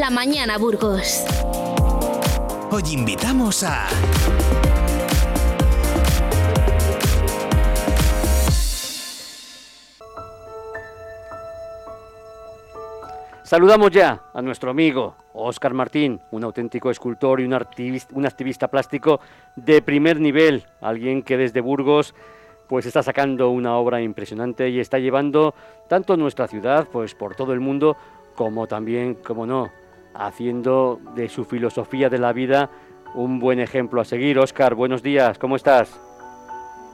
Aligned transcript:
la 0.00 0.08
mañana 0.08 0.56
Burgos. 0.56 1.26
Hoy 2.70 2.82
invitamos 2.90 3.62
a... 3.62 3.86
Saludamos 13.42 13.90
ya 13.90 14.22
a 14.32 14.40
nuestro 14.40 14.70
amigo 14.70 15.16
Óscar 15.34 15.74
Martín, 15.74 16.18
un 16.30 16.44
auténtico 16.44 16.90
escultor 16.90 17.42
y 17.42 17.44
un, 17.44 17.52
activista, 17.52 18.14
un 18.14 18.24
activista 18.24 18.68
plástico 18.68 19.20
de 19.54 19.82
primer 19.82 20.18
nivel, 20.18 20.64
alguien 20.80 21.22
que 21.22 21.36
desde 21.36 21.60
Burgos 21.60 22.14
pues 22.68 22.86
está 22.86 23.02
sacando 23.02 23.50
una 23.50 23.76
obra 23.76 24.00
impresionante 24.00 24.70
y 24.70 24.80
está 24.80 24.98
llevando 24.98 25.54
tanto 25.88 26.16
nuestra 26.16 26.48
ciudad 26.48 26.88
pues 26.90 27.14
por 27.14 27.34
todo 27.34 27.52
el 27.52 27.60
mundo 27.60 27.98
como 28.34 28.66
también, 28.66 29.16
como 29.16 29.44
no, 29.44 29.70
haciendo 30.14 31.00
de 31.14 31.28
su 31.28 31.44
filosofía 31.44 32.08
de 32.08 32.18
la 32.18 32.32
vida 32.32 32.70
un 33.14 33.40
buen 33.40 33.60
ejemplo 33.60 34.00
a 34.00 34.04
seguir. 34.04 34.38
Óscar, 34.38 34.74
buenos 34.74 35.02
días, 35.02 35.38
¿cómo 35.38 35.56
estás? 35.56 36.00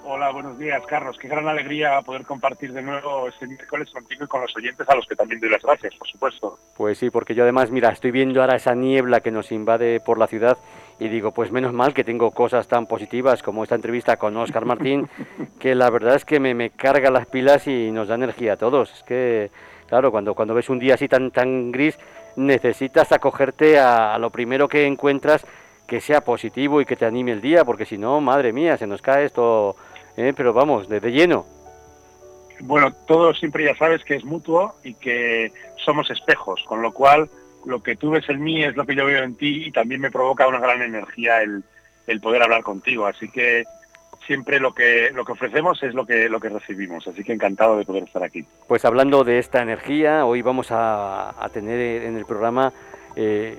Hola, 0.08 0.30
buenos 0.30 0.56
días, 0.56 0.80
Carlos. 0.86 1.18
Qué 1.18 1.26
gran 1.26 1.48
alegría 1.48 2.00
poder 2.02 2.24
compartir 2.24 2.72
de 2.72 2.80
nuevo 2.80 3.26
este 3.26 3.44
miércoles 3.48 3.90
contigo 3.90 4.24
y 4.24 4.28
con 4.28 4.40
los 4.40 4.56
oyentes, 4.56 4.88
a 4.88 4.94
los 4.94 5.04
que 5.04 5.16
también 5.16 5.40
doy 5.40 5.50
las 5.50 5.62
gracias, 5.62 5.96
por 5.96 6.06
supuesto. 6.06 6.58
Pues 6.76 6.98
sí, 6.98 7.10
porque 7.10 7.34
yo 7.34 7.42
además, 7.42 7.72
mira, 7.72 7.90
estoy 7.90 8.12
viendo 8.12 8.40
ahora 8.40 8.54
esa 8.54 8.76
niebla 8.76 9.20
que 9.20 9.32
nos 9.32 9.50
invade 9.50 9.98
por 9.98 10.18
la 10.18 10.28
ciudad 10.28 10.58
y 11.00 11.08
digo, 11.08 11.32
pues 11.32 11.50
menos 11.50 11.72
mal 11.72 11.92
que 11.92 12.04
tengo 12.04 12.30
cosas 12.30 12.68
tan 12.68 12.86
positivas 12.86 13.42
como 13.42 13.64
esta 13.64 13.74
entrevista 13.74 14.16
con 14.16 14.36
Oscar 14.36 14.64
Martín, 14.64 15.08
que 15.58 15.74
la 15.74 15.90
verdad 15.90 16.14
es 16.14 16.24
que 16.24 16.38
me, 16.38 16.54
me 16.54 16.70
carga 16.70 17.10
las 17.10 17.26
pilas 17.26 17.66
y 17.66 17.90
nos 17.90 18.06
da 18.06 18.14
energía 18.14 18.52
a 18.52 18.56
todos. 18.56 18.92
Es 18.92 19.02
que, 19.02 19.50
claro, 19.88 20.12
cuando, 20.12 20.34
cuando 20.34 20.54
ves 20.54 20.68
un 20.70 20.78
día 20.78 20.94
así 20.94 21.08
tan, 21.08 21.32
tan 21.32 21.72
gris, 21.72 21.98
necesitas 22.36 23.12
acogerte 23.12 23.78
a, 23.78 24.18
lo 24.18 24.30
primero 24.30 24.68
que 24.68 24.86
encuentras 24.86 25.44
que 25.86 26.00
sea 26.00 26.20
positivo 26.20 26.80
y 26.80 26.84
que 26.84 26.96
te 26.96 27.06
anime 27.06 27.32
el 27.32 27.40
día, 27.40 27.64
porque 27.64 27.84
si 27.84 27.96
no, 27.96 28.20
madre 28.20 28.52
mía, 28.52 28.76
se 28.76 28.86
nos 28.86 29.02
cae 29.02 29.24
esto 29.24 29.76
¿eh? 30.16 30.32
pero 30.36 30.52
vamos, 30.52 30.88
desde 30.88 31.12
lleno. 31.12 31.46
Bueno, 32.60 32.92
todo 33.06 33.34
siempre 33.34 33.64
ya 33.64 33.76
sabes 33.76 34.02
que 34.04 34.16
es 34.16 34.24
mutuo 34.24 34.76
y 34.82 34.94
que 34.94 35.52
somos 35.76 36.10
espejos, 36.10 36.62
con 36.66 36.82
lo 36.82 36.92
cual 36.92 37.28
lo 37.66 37.82
que 37.82 37.96
tú 37.96 38.10
ves 38.10 38.28
en 38.28 38.42
mí 38.42 38.64
es 38.64 38.76
lo 38.76 38.86
que 38.86 38.94
yo 38.94 39.04
veo 39.04 39.22
en 39.22 39.36
ti 39.36 39.66
y 39.66 39.72
también 39.72 40.00
me 40.00 40.10
provoca 40.10 40.48
una 40.48 40.60
gran 40.60 40.82
energía 40.82 41.42
el, 41.42 41.62
el 42.06 42.20
poder 42.20 42.42
hablar 42.42 42.62
contigo. 42.62 43.06
Así 43.06 43.28
que 43.28 43.64
siempre 44.26 44.60
lo 44.60 44.74
que 44.74 45.10
lo 45.12 45.24
que 45.24 45.32
ofrecemos 45.32 45.82
es 45.82 45.94
lo 45.94 46.04
que 46.06 46.28
lo 46.28 46.40
que 46.40 46.48
recibimos. 46.48 47.06
Así 47.06 47.24
que 47.24 47.32
encantado 47.32 47.78
de 47.78 47.84
poder 47.84 48.04
estar 48.04 48.22
aquí. 48.22 48.44
Pues 48.66 48.84
hablando 48.84 49.24
de 49.24 49.38
esta 49.38 49.62
energía, 49.62 50.26
hoy 50.26 50.42
vamos 50.42 50.68
a, 50.70 51.34
tener 51.52 52.02
en 52.02 52.16
el 52.16 52.26
programa 52.26 52.72
eh, 53.14 53.56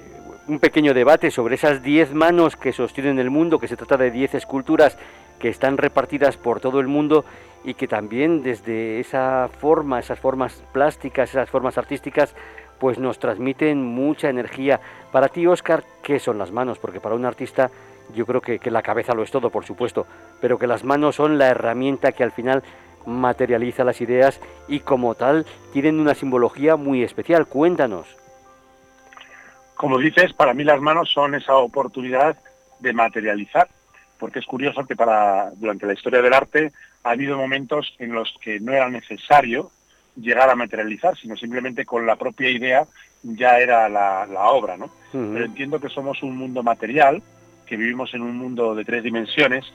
un 0.48 0.60
pequeño 0.60 0.94
debate 0.94 1.32
sobre 1.32 1.56
esas 1.56 1.82
10 1.82 2.14
manos 2.14 2.56
que 2.56 2.74
sostienen 2.74 3.20
el 3.20 3.30
mundo, 3.30 3.60
que 3.60 3.68
se 3.68 3.78
trata 3.78 3.98
de 3.98 4.12
10 4.12 4.36
esculturas 4.36 4.98
que 5.40 5.50
están 5.50 5.78
repartidas 5.78 6.38
por 6.38 6.60
todo 6.60 6.80
el 6.80 6.88
mundo 6.88 7.26
y 7.64 7.74
que 7.74 7.88
también 7.88 8.44
desde 8.44 9.00
esa 9.00 9.50
forma, 9.60 10.00
esas 10.00 10.20
formas 10.20 10.64
plásticas, 10.72 11.30
esas 11.30 11.50
formas 11.50 11.78
artísticas, 11.78 12.36
pues 12.80 13.00
nos 13.00 13.20
transmiten 13.20 13.84
mucha 13.84 14.30
energía. 14.30 14.80
Para 15.12 15.30
ti, 15.30 15.48
Oscar, 15.48 15.84
¿qué 16.04 16.20
son 16.20 16.38
las 16.38 16.52
manos? 16.52 16.80
Porque 16.80 17.00
para 17.00 17.16
un 17.16 17.26
artista 17.26 17.72
yo 18.14 18.26
creo 18.26 18.42
que, 18.42 18.60
que 18.60 18.72
la 18.72 18.82
cabeza 18.82 19.14
lo 19.14 19.24
es 19.24 19.32
todo, 19.32 19.50
por 19.50 19.66
supuesto, 19.66 20.06
pero 20.42 20.58
que 20.58 20.68
las 20.68 20.84
manos 20.84 21.16
son 21.16 21.38
la 21.38 21.48
herramienta 21.48 22.12
que 22.12 22.24
al 22.24 22.32
final 22.32 22.64
materializa 23.06 23.84
las 23.84 24.02
ideas 24.02 24.40
y 24.68 24.82
como 24.82 25.16
tal 25.16 25.46
tienen 25.72 26.00
una 26.00 26.14
simbología 26.14 26.76
muy 26.76 27.04
especial. 27.04 27.46
Cuéntanos. 27.46 28.08
Como 29.76 29.98
dices, 30.00 30.34
para 30.34 30.54
mí 30.54 30.64
las 30.64 30.82
manos 30.82 31.10
son 31.14 31.36
esa 31.36 31.56
oportunidad 31.56 32.38
de 32.80 32.94
materializar 32.94 33.68
porque 34.18 34.40
es 34.40 34.46
curioso 34.46 34.86
que 34.86 34.96
para 34.96 35.52
durante 35.52 35.86
la 35.86 35.94
historia 35.94 36.22
del 36.22 36.34
arte 36.34 36.72
ha 37.04 37.12
habido 37.12 37.38
momentos 37.38 37.96
en 38.00 38.14
los 38.14 38.34
que 38.42 38.60
no 38.60 38.74
era 38.74 38.90
necesario 38.90 39.72
llegar 40.16 40.50
a 40.50 40.56
materializar, 40.56 41.16
sino 41.16 41.38
simplemente 41.38 41.86
con 41.86 42.06
la 42.06 42.16
propia 42.16 42.50
idea 42.50 42.86
ya 43.24 43.60
era 43.60 43.88
la, 43.90 44.26
la 44.26 44.50
obra, 44.50 44.78
¿no? 44.78 44.86
Uh 45.14 45.18
-huh. 45.18 45.34
Pero 45.34 45.46
entiendo 45.46 45.80
que 45.80 45.90
somos 45.90 46.24
un 46.24 46.36
mundo 46.36 46.64
material, 46.64 47.22
que 47.68 47.78
vivimos 47.78 48.14
en 48.14 48.22
un 48.22 48.38
mundo 48.38 48.76
de 48.76 48.86
tres 48.86 49.04
dimensiones 49.04 49.66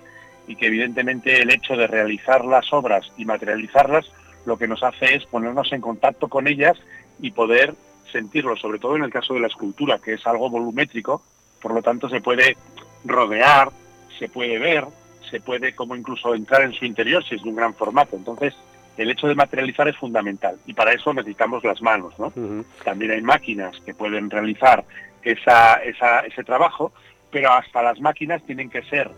y 0.46 0.56
que 0.56 0.66
evidentemente 0.66 1.40
el 1.40 1.50
hecho 1.50 1.76
de 1.76 1.86
realizar 1.86 2.44
las 2.44 2.72
obras 2.72 3.12
y 3.16 3.24
materializarlas 3.24 4.10
lo 4.44 4.58
que 4.58 4.66
nos 4.66 4.82
hace 4.82 5.14
es 5.14 5.24
ponernos 5.26 5.72
en 5.72 5.80
contacto 5.80 6.28
con 6.28 6.48
ellas 6.48 6.76
y 7.20 7.30
poder 7.30 7.74
sentirlo, 8.10 8.56
sobre 8.56 8.78
todo 8.78 8.96
en 8.96 9.04
el 9.04 9.12
caso 9.12 9.34
de 9.34 9.40
la 9.40 9.46
escultura, 9.46 9.98
que 9.98 10.14
es 10.14 10.26
algo 10.26 10.50
volumétrico, 10.50 11.22
por 11.60 11.72
lo 11.72 11.82
tanto 11.82 12.08
se 12.08 12.20
puede 12.20 12.56
rodear, 13.04 13.70
se 14.18 14.28
puede 14.28 14.58
ver, 14.58 14.84
se 15.30 15.40
puede 15.40 15.74
como 15.74 15.96
incluso 15.96 16.34
entrar 16.34 16.62
en 16.62 16.72
su 16.72 16.84
interior 16.84 17.24
si 17.24 17.36
es 17.36 17.42
de 17.42 17.48
un 17.48 17.56
gran 17.56 17.74
formato. 17.74 18.16
Entonces, 18.16 18.54
el 18.96 19.10
hecho 19.10 19.26
de 19.26 19.34
materializar 19.34 19.88
es 19.88 19.96
fundamental 19.96 20.58
y 20.66 20.74
para 20.74 20.92
eso 20.92 21.14
necesitamos 21.14 21.64
las 21.64 21.80
manos. 21.80 22.12
¿no? 22.18 22.26
Uh 22.26 22.30
-huh. 22.60 22.64
También 22.84 23.12
hay 23.12 23.22
máquinas 23.22 23.80
que 23.84 23.94
pueden 23.94 24.28
realizar 24.28 24.84
esa, 25.22 25.74
esa, 25.76 26.20
ese 26.20 26.44
trabajo, 26.44 26.92
pero 27.32 27.50
hasta 27.50 27.82
las 27.82 27.98
máquinas 28.00 28.42
tienen 28.44 28.70
que 28.70 28.82
ser, 28.84 29.10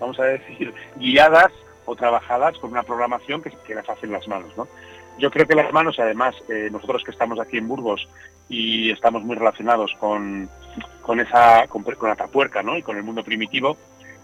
vamos 0.00 0.18
a 0.18 0.24
decir, 0.24 0.74
guiadas 0.96 1.52
o 1.84 1.94
trabajadas 1.94 2.58
con 2.58 2.72
una 2.72 2.82
programación 2.82 3.42
que, 3.42 3.50
que 3.66 3.74
las 3.74 3.88
hacen 3.88 4.10
las 4.10 4.26
manos. 4.26 4.50
¿no? 4.56 4.66
Yo 5.18 5.30
creo 5.30 5.46
que 5.46 5.54
las 5.54 5.72
manos, 5.72 5.98
además, 5.98 6.34
eh, 6.48 6.68
nosotros 6.72 7.04
que 7.04 7.10
estamos 7.10 7.38
aquí 7.38 7.58
en 7.58 7.68
Burgos 7.68 8.08
y 8.48 8.90
estamos 8.90 9.22
muy 9.22 9.36
relacionados 9.36 9.92
con, 10.00 10.48
con 11.02 11.20
esa 11.20 11.66
con, 11.68 11.82
con 11.82 12.10
Atapuerca 12.10 12.62
¿no? 12.62 12.76
y 12.76 12.82
con 12.82 12.96
el 12.96 13.02
mundo 13.02 13.22
primitivo, 13.22 13.76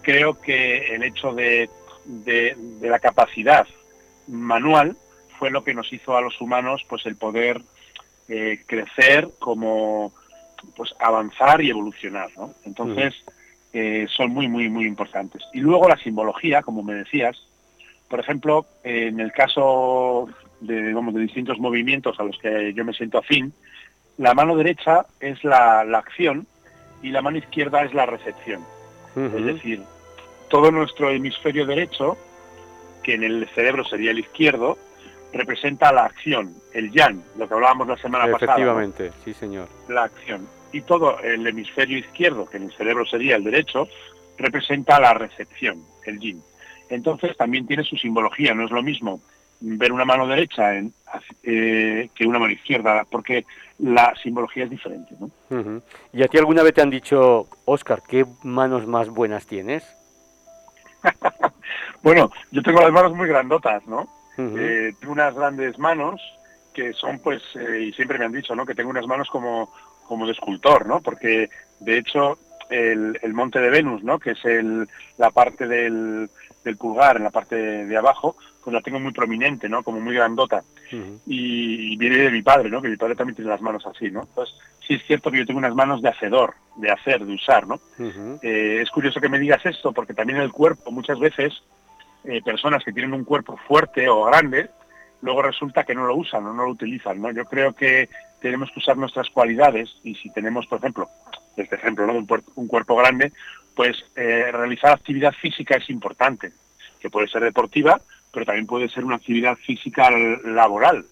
creo 0.03 0.41
que 0.41 0.94
el 0.94 1.03
hecho 1.03 1.32
de, 1.32 1.69
de, 2.05 2.55
de, 2.56 2.88
la 2.88 2.99
capacidad 2.99 3.66
manual 4.26 4.97
fue 5.38 5.50
lo 5.50 5.65
que 5.65 5.75
nos 5.75 5.93
hizo 5.93 6.16
a 6.16 6.21
los 6.21 6.41
humanos 6.41 6.84
pues 6.88 7.05
el 7.06 7.16
poder 7.16 7.61
eh, 8.28 8.62
crecer 8.66 9.28
como 9.38 10.12
pues 10.76 10.94
avanzar 10.99 11.61
y 11.61 11.71
evolucionar 11.71 12.31
¿no? 12.37 12.55
entonces 12.65 13.15
eh, 13.75 14.07
son 14.09 14.31
muy 14.33 14.49
muy 14.49 14.71
muy 14.71 14.87
importantes 14.87 15.43
y 15.53 15.61
luego 15.61 15.89
la 15.89 15.99
simbología 15.99 16.62
como 16.62 16.83
me 16.83 16.95
decías 16.95 17.37
por 18.09 18.21
ejemplo 18.21 18.65
en 18.83 19.21
el 19.21 19.33
caso 19.33 20.29
de, 20.61 20.95
de 20.95 21.21
distintos 21.21 21.59
movimientos 21.59 22.19
a 22.19 22.25
los 22.25 22.39
que 22.39 22.73
yo 22.73 22.85
me 22.85 22.95
siento 22.95 23.19
afín 23.19 23.53
la 24.17 24.33
mano 24.33 24.57
derecha 24.57 25.05
es 25.21 25.45
la, 25.45 25.85
la 25.85 25.99
acción 25.99 26.47
y 27.03 27.11
la 27.11 27.21
mano 27.21 27.37
izquierda 27.37 27.83
es 27.83 27.93
la 27.93 28.07
recepción 28.07 28.62
uh 29.17 29.21
-huh. 29.21 29.39
es 29.39 29.45
decir 29.45 29.83
todo 30.55 30.71
nuestro 30.71 31.11
hemisferio 31.11 31.67
derecho, 31.67 32.17
que 33.03 33.15
en 33.15 33.25
el 33.25 33.49
cerebro 33.56 33.85
sería 33.85 34.12
el 34.12 34.21
izquierdo, 34.21 34.79
representa 35.33 35.93
la 35.93 36.05
acción, 36.05 36.55
el 36.73 36.93
yang, 36.93 37.23
lo 37.37 37.49
que 37.49 37.55
hablábamos 37.55 37.89
la 37.89 37.97
semana 37.97 38.27
Efectivamente, 38.27 38.47
pasada. 38.47 39.09
Efectivamente, 39.09 39.12
sí 39.25 39.35
señor. 39.35 39.69
La 39.89 40.05
acción. 40.05 40.47
Y 40.75 40.83
todo 40.83 41.21
el 41.21 41.47
hemisferio 41.47 41.99
izquierdo, 41.99 42.47
que 42.47 42.57
en 42.57 42.65
el 42.65 42.73
cerebro 42.73 43.07
sería 43.07 43.37
el 43.37 43.45
derecho, 43.45 43.87
representa 44.37 44.99
la 44.99 45.15
recepción, 45.15 45.85
el 46.05 46.19
yin. 46.19 46.43
Entonces 46.89 47.37
también 47.37 47.65
tiene 47.67 47.85
su 47.85 47.97
simbología, 47.97 48.55
no 48.55 48.65
es 48.65 48.73
lo 48.73 48.83
mismo 48.83 49.21
ver 49.61 49.93
una 49.93 50.05
mano 50.05 50.27
derecha 50.27 50.75
en, 50.75 50.93
eh, 51.45 52.11
que 52.12 52.27
una 52.27 52.41
mano 52.41 52.53
izquierda, 52.53 53.07
porque 53.09 53.47
la 53.79 54.15
simbología 54.21 54.65
es 54.65 54.71
diferente. 54.71 55.15
¿no? 55.21 55.27
Uh 55.51 55.62
-huh. 55.62 55.83
¿Y 56.12 56.23
a 56.25 56.29
ti 56.29 56.39
alguna 56.39 56.65
vez 56.65 56.75
te 56.75 56.83
han 56.83 56.91
dicho, 56.91 57.47
Oscar, 57.65 58.03
qué 58.09 58.27
manos 58.43 58.85
más 58.87 59.09
buenas 59.09 59.47
tienes? 59.47 59.85
bueno, 62.03 62.33
yo 62.51 62.62
tengo 62.62 62.81
las 62.81 62.93
manos 62.93 63.15
muy 63.15 63.29
grandotas, 63.29 63.87
¿no? 63.87 64.09
Uh 64.37 64.43
-huh. 64.43 64.59
eh, 64.59 64.94
tengo 64.99 65.12
unas 65.12 65.35
grandes 65.35 65.79
manos 65.79 66.20
que 66.75 66.93
son, 66.93 67.20
pues, 67.20 67.41
eh, 67.55 67.85
y 67.88 67.93
siempre 67.93 68.19
me 68.19 68.25
han 68.25 68.32
dicho, 68.32 68.55
¿no? 68.55 68.67
Que 68.67 68.75
tengo 68.75 68.91
unas 68.91 69.06
manos 69.06 69.29
como, 69.31 69.73
como 70.06 70.27
de 70.27 70.33
escultor, 70.33 70.87
¿no? 70.87 71.01
Porque, 71.01 71.51
de 71.81 71.99
hecho, 71.99 72.39
el, 72.71 73.19
el 73.23 73.35
monte 73.35 73.61
de 73.61 73.71
Venus, 73.71 74.03
¿no? 74.03 74.19
Que 74.19 74.33
es 74.33 74.45
el, 74.45 74.89
la 75.19 75.31
parte 75.31 75.67
del, 75.67 76.31
del 76.65 76.77
pulgar, 76.77 77.17
en 77.17 77.25
la 77.25 77.31
parte 77.31 77.56
de, 77.56 77.87
de, 77.87 77.97
abajo, 77.97 78.37
pues 78.62 78.73
la 78.73 78.81
tengo 78.81 78.99
muy 78.99 79.12
prominente, 79.12 79.69
¿no? 79.69 79.83
Como 79.83 80.01
muy 80.01 80.15
grandota. 80.15 80.62
Uh 80.93 80.97
-huh. 80.97 81.21
y, 81.27 81.93
y, 81.93 81.97
viene 81.97 82.19
de 82.19 82.31
mi 82.31 82.43
padre, 82.43 82.71
¿no? 82.71 82.81
Que 82.81 82.89
mi 82.89 82.97
padre 82.97 83.15
también 83.17 83.37
tiene 83.37 83.51
las 83.51 83.61
manos 83.61 83.85
así, 83.87 84.11
¿no? 84.11 84.23
Entonces, 84.23 84.55
sí 84.87 84.95
es 84.95 85.03
cierto 85.06 85.31
que 85.31 85.39
yo 85.39 85.47
tengo 85.47 85.59
unas 85.59 85.75
manos 85.75 86.03
de 86.03 86.09
hacedor, 86.09 86.55
de 86.77 86.91
hacer, 86.91 87.25
de 87.25 87.35
usar, 87.35 87.67
¿no? 87.67 87.75
Uh 87.99 88.03
-huh. 88.03 88.39
eh, 88.43 88.81
es 88.83 88.91
curioso 88.91 89.21
que 89.21 89.29
me 89.29 89.39
digas 89.39 89.65
esto, 89.67 89.93
porque 89.93 90.15
también 90.15 90.41
el 90.41 90.53
cuerpo, 90.53 90.91
muchas 90.91 91.19
veces, 91.19 91.53
eh, 92.25 92.41
personas 92.43 92.83
que 92.85 92.93
tienen 92.93 93.12
un 93.12 93.25
cuerpo 93.25 93.56
fuerte 93.69 94.09
o 94.09 94.25
grande, 94.25 94.71
luego 95.23 95.43
resulta 95.43 95.85
que 95.85 95.95
no 95.95 96.06
lo 96.06 96.17
usan 96.17 96.47
o 96.47 96.53
no 96.53 96.65
lo 96.65 96.71
utilizan, 96.71 97.21
¿no? 97.21 97.31
Yo 97.31 97.45
creo 97.47 97.73
que 97.75 98.09
tenemos 98.44 98.70
que 98.70 98.79
usar 98.79 98.99
nuestras 98.99 99.31
cualidades 99.31 99.88
y 100.02 100.17
si 100.17 100.29
tenemos, 100.29 100.67
por 100.67 100.79
ejemplo, 100.79 101.08
este 101.56 101.76
ejemplo, 101.76 102.06
¿no? 102.06 102.12
Un, 102.12 102.29
un 102.56 102.67
cuerpo 102.67 102.94
grande, 102.94 103.32
pues 103.75 103.96
eh, 104.17 104.52
realizar 104.52 104.93
actividad 104.93 105.32
física 105.32 105.79
es 105.79 105.88
importante, 105.88 106.52
que 107.00 107.08
puede 107.08 107.26
ser 107.29 107.43
deportiva, 107.43 107.99
pero 108.31 108.44
también 108.44 108.67
puede 108.67 108.91
ser 108.91 109.02
una 109.02 109.17
actividad 109.17 109.56
física 109.56 110.11
laboral, 110.44 111.06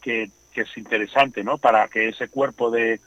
que, 0.00 0.30
que 0.52 0.60
es 0.60 0.78
interesante, 0.78 1.42
¿no? 1.42 1.58
Para 1.58 1.88
que 1.88 2.10
ese 2.10 2.28
cuerpo 2.28 2.70
de, 2.70 3.00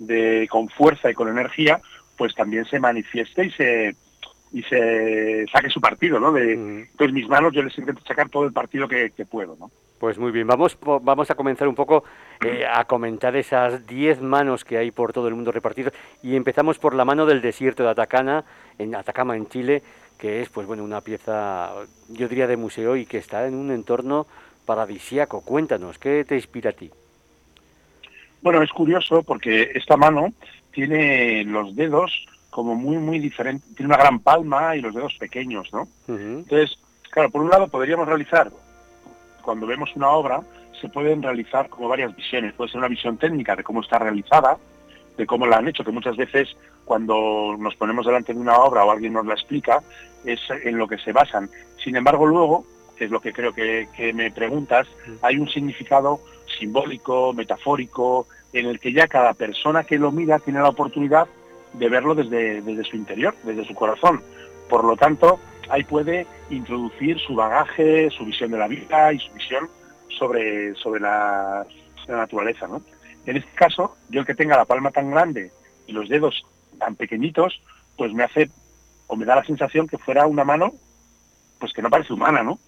de, 0.00 0.48
con 0.50 0.68
fuerza 0.68 1.08
y 1.08 1.14
con 1.14 1.28
energía, 1.28 1.80
pues 2.18 2.34
también 2.34 2.64
se 2.64 2.80
manifieste 2.80 3.46
y 3.46 3.50
se 3.52 3.94
y 4.52 4.62
se 4.64 5.46
saque 5.50 5.70
su 5.70 5.80
partido, 5.80 6.20
¿no? 6.20 6.32
De, 6.32 6.52
Entonces 6.52 7.12
mis 7.12 7.28
manos 7.28 7.52
yo 7.52 7.62
les 7.62 7.76
intento 7.78 8.02
sacar 8.06 8.28
todo 8.28 8.44
el 8.44 8.52
partido 8.52 8.86
que, 8.86 9.10
puedo, 9.30 9.56
¿no? 9.58 9.70
Pues 9.98 10.18
muy 10.18 10.32
bien, 10.32 10.46
vamos, 10.46 10.76
vamos 11.02 11.30
a 11.30 11.34
comenzar 11.34 11.68
un 11.68 11.76
poco 11.76 12.04
eh, 12.44 12.64
a 12.68 12.84
comentar 12.84 13.36
esas 13.36 13.86
10 13.86 14.20
manos 14.20 14.64
que 14.64 14.76
hay 14.76 14.90
por 14.90 15.12
todo 15.12 15.28
el 15.28 15.34
mundo 15.34 15.52
repartidas 15.52 15.92
y 16.22 16.34
empezamos 16.34 16.78
por 16.78 16.94
la 16.94 17.04
mano 17.04 17.24
del 17.24 17.40
desierto 17.40 17.84
de 17.84 17.90
Atacama, 17.90 18.44
en 18.78 18.94
Atacama, 18.96 19.36
en 19.36 19.46
Chile, 19.46 19.82
que 20.18 20.42
es 20.42 20.48
pues 20.48 20.66
bueno 20.66 20.82
una 20.82 21.00
pieza, 21.00 21.72
yo 22.08 22.28
diría 22.28 22.46
de 22.46 22.56
museo 22.56 22.96
y 22.96 23.06
que 23.06 23.18
está 23.18 23.46
en 23.46 23.54
un 23.54 23.70
entorno 23.70 24.26
paradisíaco. 24.66 25.40
Cuéntanos, 25.42 25.98
¿qué 25.98 26.24
te 26.24 26.34
inspira 26.34 26.70
a 26.70 26.74
ti? 26.74 26.90
Bueno, 28.42 28.60
es 28.60 28.70
curioso 28.70 29.22
porque 29.22 29.70
esta 29.74 29.96
mano 29.96 30.32
tiene 30.72 31.44
los 31.44 31.76
dedos 31.76 32.26
como 32.52 32.74
muy, 32.74 32.98
muy 32.98 33.18
diferentes. 33.18 33.74
Tiene 33.74 33.92
una 33.92 34.02
gran 34.02 34.20
palma 34.20 34.76
y 34.76 34.82
los 34.82 34.94
dedos 34.94 35.16
pequeños, 35.18 35.72
¿no? 35.72 35.88
Entonces, 36.06 36.78
claro, 37.10 37.30
por 37.30 37.40
un 37.40 37.48
lado 37.48 37.66
podríamos 37.66 38.06
realizar, 38.06 38.52
cuando 39.40 39.66
vemos 39.66 39.96
una 39.96 40.10
obra, 40.10 40.42
se 40.78 40.88
pueden 40.90 41.22
realizar 41.22 41.70
como 41.70 41.88
varias 41.88 42.14
visiones. 42.14 42.52
Puede 42.52 42.70
ser 42.70 42.78
una 42.78 42.88
visión 42.88 43.16
técnica 43.16 43.56
de 43.56 43.64
cómo 43.64 43.80
está 43.80 43.98
realizada, 43.98 44.58
de 45.16 45.26
cómo 45.26 45.46
la 45.46 45.56
han 45.56 45.68
hecho, 45.68 45.82
que 45.82 45.92
muchas 45.92 46.16
veces 46.16 46.54
cuando 46.84 47.56
nos 47.58 47.74
ponemos 47.76 48.04
delante 48.04 48.34
de 48.34 48.40
una 48.40 48.58
obra 48.58 48.84
o 48.84 48.90
alguien 48.90 49.14
nos 49.14 49.24
la 49.24 49.32
explica, 49.32 49.82
es 50.24 50.40
en 50.50 50.76
lo 50.76 50.86
que 50.86 50.98
se 50.98 51.12
basan. 51.12 51.48
Sin 51.82 51.96
embargo, 51.96 52.26
luego 52.26 52.66
es 52.98 53.10
lo 53.10 53.20
que 53.20 53.32
creo 53.32 53.54
que, 53.54 54.12
me 54.14 54.30
preguntas, 54.30 54.86
hay 55.22 55.38
un 55.38 55.48
significado 55.48 56.20
simbólico, 56.58 57.32
metafórico, 57.32 58.26
en 58.52 58.66
el 58.66 58.78
que 58.78 58.92
ya 58.92 59.08
cada 59.08 59.32
persona 59.32 59.84
que 59.84 59.98
lo 59.98 60.12
mira 60.12 60.38
tiene 60.38 60.60
la 60.60 60.68
oportunidad 60.68 61.26
de 61.74 61.88
verlo 61.88 62.14
desde, 62.14 62.62
desde 62.62 62.84
su 62.84 62.96
interior, 62.96 63.34
desde 63.44 63.64
su 63.64 63.74
corazón. 63.74 64.22
Por 64.68 64.84
lo 64.84 64.96
tanto, 64.96 65.40
ahí 65.68 65.84
puede 65.84 66.26
introducir 66.50 67.18
su 67.18 67.34
bagaje, 67.34 68.10
su 68.10 68.24
visión 68.24 68.50
de 68.50 68.58
la 68.58 68.68
vida 68.68 69.12
y 69.12 69.18
su 69.18 69.32
visión 69.32 69.68
sobre, 70.08 70.74
sobre 70.74 71.00
la, 71.00 71.66
naturaleza. 72.08 72.66
¿no? 72.66 72.82
En 73.26 73.36
este 73.36 73.50
caso, 73.54 73.96
yo 74.08 74.20
el 74.20 74.26
que 74.26 74.34
tenga 74.34 74.56
la 74.56 74.64
palma 74.64 74.90
tan 74.90 75.10
grande 75.10 75.50
y 75.86 75.92
los 75.92 76.08
dedos 76.08 76.44
tan 76.78 76.96
pequeñitos, 76.96 77.60
pues 77.96 78.12
me 78.12 78.24
hace 78.24 78.50
o 79.06 79.16
me 79.16 79.24
da 79.24 79.36
la 79.36 79.44
sensación 79.44 79.86
que 79.86 79.98
fuera 79.98 80.26
una 80.26 80.44
mano 80.44 80.72
pues 81.62 81.72
que 81.72 81.82
no 81.82 81.90
parece 81.90 82.12
humana, 82.12 82.42
¿no? 82.42 82.58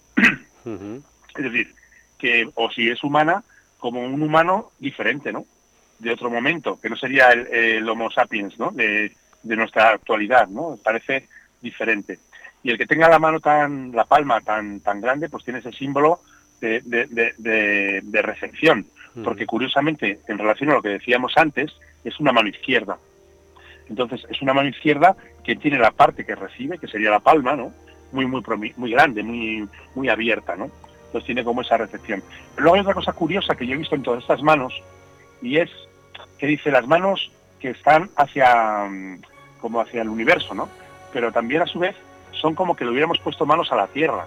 Es 0.65 1.43
decir, 1.43 1.75
que 2.17 2.49
o 2.55 2.71
si 2.71 2.89
es 2.89 3.03
humana, 3.03 3.43
como 3.79 4.01
un 4.01 4.23
humano 4.23 4.71
diferente, 4.79 5.33
¿no? 5.33 5.47
De 5.99 6.13
otro 6.13 6.31
momento, 6.31 6.79
que 6.81 6.91
no 6.91 6.97
sería 6.97 7.31
el, 7.31 7.89
Homo 7.89 8.11
sapiens, 8.11 8.59
¿no? 8.59 8.71
De, 8.71 9.13
nuestra 9.43 9.91
actualidad, 9.91 10.49
¿no? 10.49 10.79
Parece 10.83 11.29
diferente. 11.61 12.19
Y 12.63 12.71
el 12.71 12.79
que 12.79 12.87
tenga 12.87 13.09
la 13.09 13.19
mano 13.19 13.41
tan, 13.41 13.93
la 13.93 14.05
palma 14.05 14.41
tan, 14.41 14.81
tan 14.81 15.01
grande, 15.01 15.29
pues 15.29 15.45
tiene 15.45 15.61
ese 15.61 15.73
símbolo 15.73 16.21
de, 16.61 16.81
de, 16.81 18.23
recepción. 18.23 18.87
Porque 19.23 19.47
curiosamente, 19.47 20.19
en 20.27 20.39
relación 20.39 20.71
a 20.71 20.75
lo 20.75 20.83
que 20.83 20.89
decíamos 20.89 21.35
antes, 21.37 21.73
es 22.03 22.19
una 22.19 22.33
mano 22.33 22.49
izquierda. 22.49 22.99
Entonces, 23.89 24.27
es 24.29 24.43
una 24.43 24.55
mano 24.55 24.69
izquierda 24.69 25.15
que 25.45 25.57
tiene 25.57 25.79
la 25.79 25.93
parte 25.93 26.25
que 26.25 26.35
recibe, 26.35 26.79
que 26.79 26.89
sería 26.89 27.11
la 27.11 27.21
palma, 27.21 27.55
¿no? 27.55 27.73
muy, 28.15 28.27
muy, 28.27 28.75
muy 28.77 28.91
grande, 28.91 29.23
muy, 29.23 29.69
muy 29.95 30.09
abierta, 30.09 30.57
¿no? 30.57 30.71
Entonces 31.07 31.27
tiene 31.27 31.45
como 31.45 31.61
esa 31.61 31.77
recepción. 31.77 32.23
Pero 32.55 32.63
luego 32.63 32.75
hay 32.77 32.81
otra 32.81 32.95
cosa 32.95 33.13
curiosa 33.13 33.55
que 33.55 33.67
yo 33.67 33.75
he 33.75 33.79
visto 33.79 33.95
en 33.95 34.03
todas 34.03 34.23
estas 34.23 34.43
manos, 34.43 34.73
y 35.45 35.59
es 35.59 35.71
que 36.39 36.47
dice 36.47 36.71
las 36.71 36.87
manos 36.87 37.31
que 37.61 37.71
están 37.71 38.11
hacia, 38.17 38.87
mm, 38.89 39.21
como 39.61 39.81
hacia 39.81 40.03
el 40.03 40.09
universo, 40.09 40.55
¿no? 40.55 40.69
Pero 41.13 41.31
también 41.31 41.63
a 41.63 41.67
su 41.67 41.79
vez 41.79 41.95
son 42.33 42.55
como 42.55 42.75
que 42.75 42.85
le 42.85 42.91
hubiéramos 42.91 43.19
puesto 43.21 43.47
manos 43.47 43.71
a 43.71 43.77
la 43.77 43.87
tierra, 43.87 44.27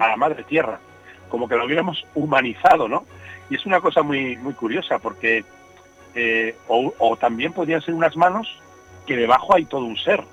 a 0.00 0.08
la 0.08 0.16
madre 0.16 0.42
tierra, 0.44 0.80
como 1.28 1.48
que 1.48 1.56
lo 1.56 1.64
hubiéramos 1.64 2.04
humanizado, 2.14 2.88
¿no? 2.88 3.04
Y 3.48 3.54
es 3.54 3.66
una 3.66 3.80
cosa 3.80 4.02
muy, 4.02 4.36
muy 4.36 4.54
curiosa 4.54 4.98
porque, 4.98 5.44
eh, 6.14 6.56
o, 6.66 6.92
o 6.98 7.16
también 7.16 7.52
podrían 7.52 7.82
ser 7.82 7.94
unas 7.94 8.16
manos 8.16 8.60
que 9.06 9.16
debajo 9.16 9.54
hay 9.54 9.64
todo 9.66 9.84
un 9.84 9.96
ser 9.96 10.24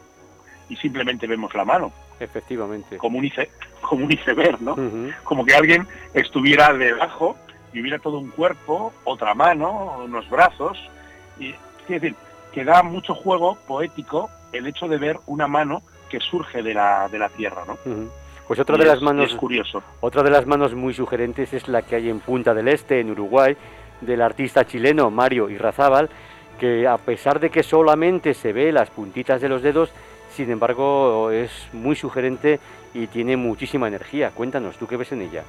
y 0.70 0.76
simplemente 0.78 1.28
vemos 1.28 1.54
la 1.54 1.66
mano. 1.66 1.92
Efectivamente. 2.20 2.98
Como 2.98 3.20
un, 3.20 3.32
como 3.82 4.06
un 4.06 4.12
iceberg, 4.12 4.62
¿no? 4.62 4.76
Como 5.24 5.46
que 5.46 5.56
alguien 5.56 5.88
estuviera 6.14 6.74
debajo 6.74 7.36
y 7.74 7.82
hubiera 7.82 8.00
todo 8.00 8.20
un 8.20 8.30
cuerpo, 8.30 8.94
otra 9.04 9.34
mano, 9.34 10.00
unos 10.04 10.30
brazos. 10.30 10.78
Y, 11.40 11.50
es 11.50 11.88
decir, 11.88 12.16
que 12.52 12.64
da 12.64 12.84
mucho 12.84 13.16
juego 13.16 13.58
poético 13.68 14.30
el 14.52 14.68
hecho 14.68 14.88
de 14.88 14.98
ver 14.98 15.18
una 15.26 15.48
mano 15.48 15.82
que 16.10 16.20
surge 16.20 16.62
de 16.62 16.74
la, 16.74 17.10
de 17.10 17.18
la 17.18 17.30
tierra, 17.30 17.64
¿no? 17.66 17.78
Pues 18.48 18.60
otra 18.60 18.78
de 18.78 18.86
las 18.86 19.02
manos 19.02 19.32
es 19.32 19.36
curioso. 19.36 19.82
Otra 20.02 20.22
de 20.22 20.30
las 20.30 20.46
manos 20.46 20.76
muy 20.76 20.94
sugerentes 20.94 21.54
es 21.54 21.68
la 21.68 21.82
que 21.82 21.96
hay 21.96 22.10
en 22.10 22.20
Punta 22.20 22.54
del 22.54 22.68
Este, 22.68 23.00
en 23.00 23.10
Uruguay, 23.10 23.58
del 24.02 24.22
artista 24.22 24.66
chileno 24.66 25.10
Mario 25.10 25.50
Irrazábal, 25.50 26.10
que 26.60 26.88
a 26.88 26.98
pesar 26.98 27.40
de 27.40 27.50
que 27.50 27.64
solamente 27.64 28.34
se 28.34 28.54
ve 28.54 28.72
las 28.72 28.90
puntitas 28.92 29.42
de 29.42 29.50
los 29.50 29.64
dedos, 29.64 29.92
sin 30.36 30.52
embargo 30.52 31.32
es 31.32 31.52
muy 31.74 31.96
sugerente 31.96 32.60
y 32.94 33.08
tiene 33.08 33.38
muchísima 33.38 33.88
energía. 33.88 34.32
Cuéntanos, 34.32 34.78
¿tú 34.78 34.86
qué 34.88 34.98
ves 34.98 35.12
en 35.14 35.24
ella? 35.24 35.44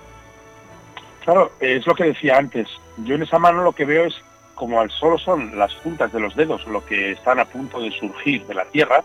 Claro, 1.24 1.52
es 1.60 1.86
lo 1.86 1.94
que 1.94 2.04
decía 2.04 2.36
antes. 2.36 2.68
Yo 2.98 3.14
en 3.14 3.22
esa 3.22 3.38
mano 3.38 3.62
lo 3.62 3.72
que 3.72 3.84
veo 3.84 4.04
es 4.04 4.14
como 4.54 4.80
al 4.80 4.90
solo 4.90 5.18
son 5.18 5.58
las 5.58 5.74
puntas 5.74 6.12
de 6.12 6.20
los 6.20 6.36
dedos 6.36 6.64
lo 6.68 6.84
que 6.86 7.10
están 7.10 7.40
a 7.40 7.44
punto 7.44 7.80
de 7.80 7.90
surgir 7.90 8.46
de 8.46 8.54
la 8.54 8.64
tierra, 8.66 9.02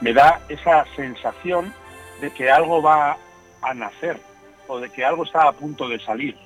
me 0.00 0.12
da 0.12 0.40
esa 0.48 0.84
sensación 0.94 1.74
de 2.20 2.30
que 2.30 2.50
algo 2.50 2.80
va 2.80 3.16
a 3.62 3.74
nacer 3.74 4.20
o 4.68 4.78
de 4.78 4.90
que 4.90 5.04
algo 5.04 5.24
está 5.24 5.48
a 5.48 5.52
punto 5.52 5.88
de 5.88 5.98
salir. 5.98 6.36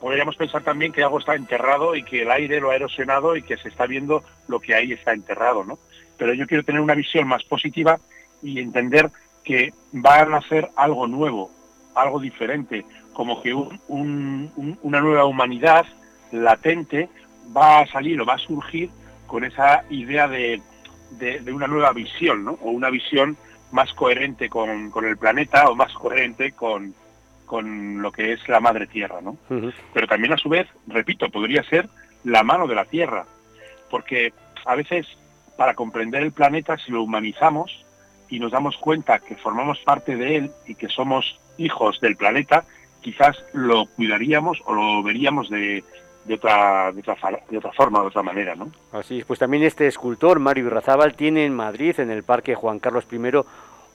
Podríamos 0.00 0.36
pensar 0.36 0.62
también 0.62 0.92
que 0.92 1.02
algo 1.02 1.18
está 1.18 1.34
enterrado 1.34 1.96
y 1.96 2.04
que 2.04 2.22
el 2.22 2.30
aire 2.30 2.60
lo 2.60 2.70
ha 2.70 2.76
erosionado 2.76 3.34
y 3.34 3.42
que 3.42 3.56
se 3.56 3.68
está 3.68 3.86
viendo 3.86 4.22
lo 4.46 4.60
que 4.60 4.74
ahí 4.74 4.92
está 4.92 5.12
enterrado, 5.12 5.64
¿no? 5.64 5.78
pero 6.22 6.34
yo 6.34 6.46
quiero 6.46 6.62
tener 6.62 6.80
una 6.80 6.94
visión 6.94 7.26
más 7.26 7.42
positiva 7.42 7.98
y 8.42 8.60
entender 8.60 9.10
que 9.42 9.74
va 9.92 10.20
a 10.20 10.24
nacer 10.24 10.70
algo 10.76 11.08
nuevo, 11.08 11.50
algo 11.94 12.20
diferente, 12.20 12.84
como 13.12 13.42
que 13.42 13.54
una 13.54 15.00
nueva 15.00 15.24
humanidad 15.24 15.86
latente 16.30 17.08
va 17.54 17.80
a 17.80 17.86
salir 17.86 18.20
o 18.20 18.26
va 18.26 18.34
a 18.34 18.38
surgir 18.38 18.90
con 19.26 19.44
esa 19.44 19.84
idea 19.90 20.28
de, 20.28 20.60
una 21.52 21.66
nueva 21.66 21.92
visión, 21.92 22.44
¿no? 22.44 22.52
o 22.62 22.70
una 22.70 22.90
visión 22.90 23.36
más 23.70 23.92
coherente 23.94 24.48
con, 24.48 24.92
el 25.04 25.16
planeta 25.16 25.68
o 25.68 25.74
más 25.74 25.92
coherente 25.94 26.52
con, 26.52 26.94
lo 28.02 28.12
que 28.12 28.32
es 28.32 28.48
la 28.48 28.60
madre 28.60 28.86
tierra. 28.86 29.20
¿no? 29.20 29.36
Pero 29.92 30.06
también 30.06 30.32
a 30.32 30.38
su 30.38 30.48
vez, 30.48 30.66
repito, 30.86 31.28
podría 31.30 31.62
ser 31.64 31.88
la 32.24 32.42
mano 32.42 32.66
de 32.66 32.74
la 32.74 32.84
tierra, 32.84 33.26
porque 33.90 34.32
a 34.64 34.74
veces 34.74 35.06
para 35.56 35.74
comprender 35.74 36.22
el 36.22 36.32
planeta 36.32 36.78
si 36.78 36.92
lo 36.92 37.02
humanizamos 37.02 37.81
y 38.32 38.38
nos 38.40 38.50
damos 38.50 38.78
cuenta 38.78 39.18
que 39.18 39.36
formamos 39.36 39.78
parte 39.80 40.16
de 40.16 40.36
él 40.36 40.50
y 40.66 40.74
que 40.74 40.88
somos 40.88 41.38
hijos 41.58 42.00
del 42.00 42.16
planeta, 42.16 42.64
quizás 43.02 43.36
lo 43.52 43.84
cuidaríamos 43.84 44.62
o 44.64 44.72
lo 44.72 45.02
veríamos 45.02 45.50
de, 45.50 45.84
otra, 46.32 46.90
de, 46.92 47.00
otra, 47.00 47.14
forma, 47.74 48.00
de 48.00 48.06
otra 48.06 48.22
manera, 48.22 48.54
¿no? 48.54 48.70
Así 48.90 49.18
es, 49.18 49.26
pues 49.26 49.38
también 49.38 49.64
este 49.64 49.86
escultor, 49.86 50.38
Mario 50.40 50.68
Irrazábal, 50.68 51.12
tiene 51.12 51.44
en 51.44 51.54
Madrid, 51.54 52.00
en 52.00 52.10
el 52.10 52.22
Parque 52.22 52.54
Juan 52.54 52.78
Carlos 52.78 53.06
I, 53.12 53.18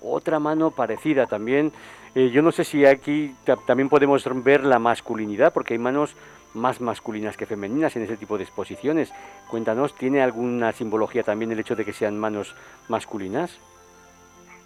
otra 0.04 0.38
mano 0.38 0.70
parecida 0.70 1.26
también. 1.26 1.72
Eh, 2.14 2.30
yo 2.30 2.44
no 2.44 2.52
sé 2.52 2.64
si 2.64 2.86
aquí 2.86 3.34
también 3.66 3.90
podemos 3.90 4.24
ver 4.44 4.64
la 4.64 4.78
masculinidad, 4.78 5.52
porque 5.52 5.74
hay 5.74 5.80
manos 5.80 6.16
más 6.54 6.80
masculinas 6.80 7.38
que 7.38 7.48
femeninas 7.48 7.96
en 7.96 8.04
ese 8.04 8.18
tipo 8.18 8.38
de 8.38 8.44
exposiciones. 8.44 9.12
Cuéntanos, 9.50 9.96
¿tiene 9.96 10.22
alguna 10.22 10.74
simbología 10.74 11.24
también 11.24 11.52
el 11.52 11.60
hecho 11.60 11.76
de 11.76 11.86
que 11.86 11.94
sean 11.94 12.20
manos 12.20 12.56
masculinas? 12.88 13.58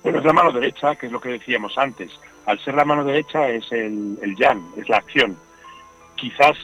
Bueno, 0.03 0.20
es 0.20 0.25
la 0.25 0.34
mano 0.34 0.51
derecha, 0.51 0.96
que 0.96 1.08
es 1.08 1.12
lo 1.12 1.22
que 1.22 1.29
decíamos 1.29 1.77
antes. 1.77 2.12
Al 2.46 2.60
ser 2.60 2.74
la 2.74 2.86
mano 2.86 3.03
derecha 3.03 3.50
es 3.50 3.72
el, 3.72 4.17
el 4.22 4.36
yang, 4.36 4.62
es 4.77 4.89
la 4.89 4.98
acción. 4.98 5.38
Quizás 6.15 6.58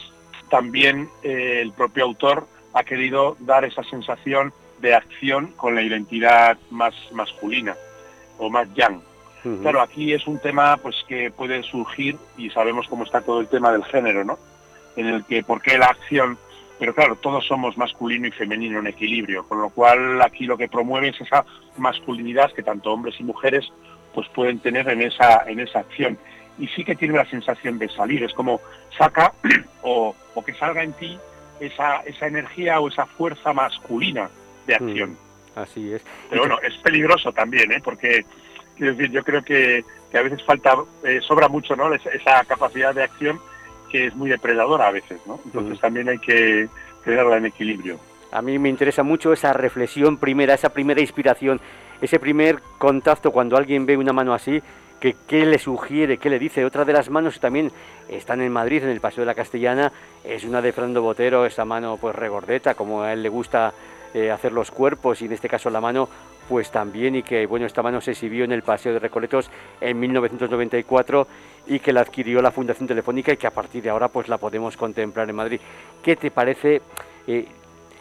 también 0.50 1.10
eh, 1.24 1.60
el 1.62 1.72
propio 1.72 2.06
autor 2.06 2.48
ha 2.74 2.84
querido 2.84 3.38
dar 3.40 3.66
esa 3.66 3.84
sensación 3.84 4.54
de 4.80 4.94
acción 4.94 5.54
con 5.56 5.76
la 5.76 5.82
identidad 5.82 6.58
más 6.70 6.94
masculina 7.12 7.76
o 8.38 8.50
más 8.50 8.68
yang. 8.74 9.02
Claro, 9.62 9.80
aquí 9.80 10.12
es 10.12 10.28
un 10.28 10.40
tema 10.40 10.76
pues 10.76 11.06
que 11.08 11.32
puede 11.32 11.64
surgir 11.64 12.18
y 12.38 12.50
sabemos 12.50 12.86
cómo 12.90 13.06
está 13.06 13.22
todo 13.22 13.40
el 13.40 13.48
tema 13.48 13.72
del 13.72 13.86
género, 13.86 14.26
¿no? 14.26 14.38
en 14.98 15.08
el 15.08 15.24
que 15.24 15.44
por 15.44 15.62
qué 15.62 15.78
la 15.78 15.86
acción, 15.86 16.38
pero 16.80 16.94
claro, 16.94 17.16
todos 17.16 17.46
somos 17.46 17.78
masculino 17.78 18.28
y 18.28 18.32
femenino 18.32 18.80
en 18.80 18.88
equilibrio, 18.88 19.48
con 19.48 19.62
lo 19.62 19.70
cual 19.70 20.22
aquí 20.22 20.46
lo 20.46 20.58
que 20.58 20.68
promueve 20.68 21.10
es 21.10 21.22
esa 21.22 21.46
masculinidad 21.78 22.52
que 22.52 22.64
tanto 22.64 22.92
hombres 22.92 23.20
y 23.20 23.24
mujeres 23.24 23.72
pues 24.14 24.28
pueden 24.30 24.60
tener 24.60 24.90
en 24.90 25.02
esa, 25.02 25.44
en 25.48 25.60
esa 25.60 25.80
acción. 25.80 26.18
Y 26.58 26.68
sí 26.70 26.84
que 26.84 26.96
tiene 26.96 27.16
la 27.16 27.30
sensación 27.30 27.78
de 27.78 27.88
salir, 27.90 28.24
es 28.24 28.34
como 28.34 28.60
saca 28.98 29.34
o, 29.84 30.16
que 30.46 30.54
salga 30.54 30.84
en 30.84 30.94
ti 30.94 31.20
esa, 31.60 31.98
esa 32.02 32.28
energía 32.28 32.80
o 32.80 32.88
esa 32.88 33.06
fuerza 33.06 33.54
masculina 33.54 34.30
de 34.66 34.76
acción. 34.76 35.12
Mm, 35.12 35.60
así 35.60 35.94
es. 35.94 36.02
Pero 36.30 36.42
bueno, 36.42 36.58
es 36.62 36.76
peligroso 36.78 37.32
también, 37.32 37.72
¿eh? 37.72 37.82
porque 37.84 38.26
quiero 38.76 38.94
decir, 38.94 39.12
yo 39.12 39.24
creo 39.24 39.44
que, 39.44 39.84
a 40.14 40.22
veces 40.22 40.44
falta, 40.44 40.76
eh, 41.04 41.20
sobra 41.22 41.48
mucho 41.48 41.76
¿no? 41.76 41.94
esa 41.94 42.44
capacidad 42.46 42.96
de 42.96 43.04
acción 43.04 43.40
que 43.92 44.08
es 44.08 44.16
muy 44.16 44.30
depredadora 44.30 44.88
a 44.88 44.92
veces, 44.92 45.20
¿no? 45.26 45.40
Entonces 45.46 45.78
mm. 45.78 45.82
también 45.82 46.10
hay 46.10 46.20
que 46.20 46.68
tenerla 47.04 47.38
en 47.38 47.46
equilibrio. 47.46 48.00
A 48.32 48.42
mí 48.42 48.60
me 48.60 48.70
interesa 48.70 49.04
mucho 49.04 49.34
esa 49.34 49.54
reflexión 49.54 50.18
primera, 50.18 50.54
esa 50.54 50.70
primera 50.70 51.02
inspiración, 51.02 51.60
ese 52.02 52.20
primer 52.20 52.60
contacto 52.78 53.32
cuando 53.32 53.58
alguien 53.58 53.86
ve 53.86 53.98
una 53.98 54.14
mano 54.14 54.34
así, 54.34 54.62
que 55.00 55.16
qué 55.28 55.46
le 55.46 55.60
sugiere, 55.60 56.18
qué 56.18 56.30
le 56.30 56.40
dice. 56.40 56.66
Otra 56.66 56.86
de 56.86 56.94
las 56.94 57.10
manos 57.10 57.40
también 57.40 57.72
están 58.10 58.42
en 58.42 58.52
Madrid, 58.52 58.84
en 58.84 58.90
el 58.90 59.00
Paseo 59.00 59.22
de 59.22 59.28
la 59.28 59.36
Castellana, 59.36 59.92
es 60.24 60.44
una 60.44 60.62
de 60.62 60.72
Fernando 60.72 61.02
Botero, 61.02 61.46
esa 61.46 61.66
mano 61.66 61.98
pues 61.98 62.16
regordeta, 62.16 62.74
como 62.74 63.04
a 63.04 63.14
él 63.14 63.24
le 63.24 63.30
gusta 63.30 63.74
eh, 64.14 64.32
hacer 64.32 64.52
los 64.52 64.72
cuerpos 64.72 65.22
y 65.22 65.26
en 65.26 65.34
este 65.34 65.50
caso 65.50 65.70
la 65.70 65.82
mano 65.82 66.10
pues 66.48 66.72
también 66.72 67.16
y 67.16 67.24
que 67.24 67.46
bueno 67.46 67.66
esta 67.66 67.84
mano 67.84 68.00
se 68.00 68.12
exhibió 68.12 68.46
en 68.46 68.54
el 68.54 68.64
Paseo 68.64 68.94
de 68.94 69.00
Recoletos 69.00 69.52
en 69.82 70.00
1994 70.00 71.28
y 71.68 71.80
que 71.80 71.92
la 71.92 72.02
adquirió 72.02 72.42
la 72.42 72.52
Fundación 72.52 72.88
Telefónica 72.88 73.34
y 73.34 73.38
que 73.38 73.48
a 73.48 73.52
partir 73.52 73.84
de 73.84 73.90
ahora 73.90 74.08
pues 74.08 74.30
la 74.30 74.38
podemos 74.38 74.78
contemplar 74.78 75.30
en 75.30 75.36
Madrid. 75.36 75.60
¿Qué 76.02 76.16
te 76.16 76.32
parece? 76.32 76.82
Eh, 77.28 77.46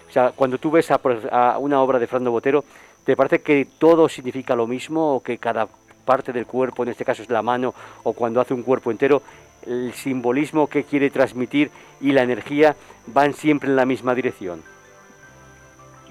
o 0.09 0.13
sea, 0.13 0.33
cuando 0.35 0.59
tú 0.59 0.71
ves 0.71 0.91
a, 0.91 1.59
una 1.59 1.81
obra 1.81 1.99
de 1.99 2.07
Fernando 2.07 2.31
Botero, 2.31 2.65
¿te 3.05 3.17
parece 3.17 3.41
que 3.41 3.67
todo 3.79 4.09
significa 4.09 4.55
lo 4.55 4.67
mismo 4.67 5.17
o 5.17 5.23
que 5.23 5.39
cada 5.39 5.69
parte 6.05 6.33
del 6.33 6.47
cuerpo, 6.47 6.83
en 6.83 6.91
este 6.91 7.05
caso 7.05 7.23
es 7.23 7.31
la 7.31 7.43
mano, 7.43 7.75
o 8.05 8.13
cuando 8.13 8.41
hace 8.41 8.55
un 8.55 8.63
cuerpo 8.63 8.91
entero, 8.91 9.23
el 9.67 9.93
simbolismo 9.93 10.69
que 10.69 10.85
quiere 10.85 11.11
transmitir 11.11 11.71
y 12.01 12.13
la 12.13 12.23
energía 12.23 12.77
van 13.09 13.35
siempre 13.35 13.69
en 13.69 13.77
la 13.77 13.85
misma 13.85 14.15
dirección. 14.15 14.63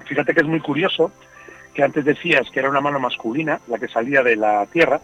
Fíjate 0.04 0.34
que 0.34 0.40
es 0.40 0.46
muy 0.46 0.60
curioso 0.60 1.10
que 1.74 1.82
antes 1.82 2.04
decías 2.04 2.50
que 2.50 2.60
era 2.60 2.70
una 2.70 2.80
mano 2.80 3.00
masculina 3.00 3.60
la 3.66 3.78
que 3.78 3.88
salía 3.88 4.22
de 4.22 4.36
la 4.36 4.66
tierra 4.66 5.00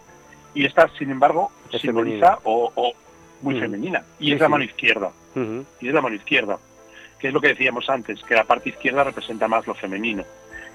y 0.54 0.66
esta, 0.66 0.88
sin 0.98 1.10
embargo, 1.10 1.50
simboliza 1.80 2.38
o, 2.44 2.92
muy 3.40 3.58
femenina 3.58 4.04
y 4.20 4.32
es 4.32 4.40
la 4.40 4.48
mano 4.48 4.64
izquierda. 4.64 5.10
Y 5.80 5.88
es 5.88 5.94
la 5.94 6.00
mano 6.02 6.14
izquierda, 6.14 6.58
que 7.22 7.28
es 7.28 7.34
lo 7.34 7.40
que 7.40 7.48
decíamos 7.48 7.88
antes, 7.88 8.20
que 8.24 8.34
la 8.34 8.42
parte 8.42 8.70
izquierda 8.70 9.04
representa 9.04 9.46
más 9.46 9.64
lo 9.64 9.74
femenino. 9.74 10.24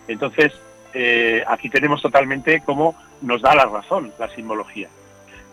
Entonces, 0.08 0.54
eh, 0.94 1.44
aquí 1.46 1.70
tenemos 1.70 2.02
totalmente 2.02 2.64
cómo 2.66 2.96
nos 3.22 3.42
da 3.42 3.54
la 3.54 3.66
razón 3.66 4.14
la 4.18 4.30
simbología. 4.30 4.88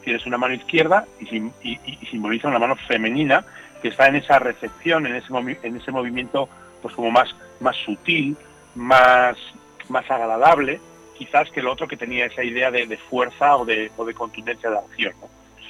Tienes 0.05 0.25
una 0.25 0.39
mano 0.39 0.55
izquierda 0.55 1.05
y, 1.19 1.51
simboliza 2.09 2.47
una 2.47 2.61
mano 2.61 2.77
femenina 2.77 3.45
que 3.83 3.89
está 3.89 4.07
en 4.07 4.15
esa 4.15 4.39
recepción, 4.39 5.07
en 5.07 5.17
ese, 5.17 5.33
en 5.65 5.77
ese 5.77 5.91
movimiento 5.91 6.49
pues 6.81 6.95
como 6.95 7.11
más, 7.11 7.35
más 7.59 7.75
sutil, 7.75 8.37
más, 8.77 9.37
más 9.89 10.09
agradable, 10.09 10.81
quizás 11.19 11.51
que 11.51 11.59
el 11.59 11.67
otro 11.67 11.89
que 11.89 11.97
tenía 11.97 12.27
esa 12.27 12.45
idea 12.45 12.71
de, 12.71 12.97
fuerza 13.11 13.57
o 13.57 13.65
de, 13.65 13.91
o 13.97 14.05
de, 14.05 14.15
contundencia 14.15 14.71
de 14.71 14.79
acción. 14.79 15.15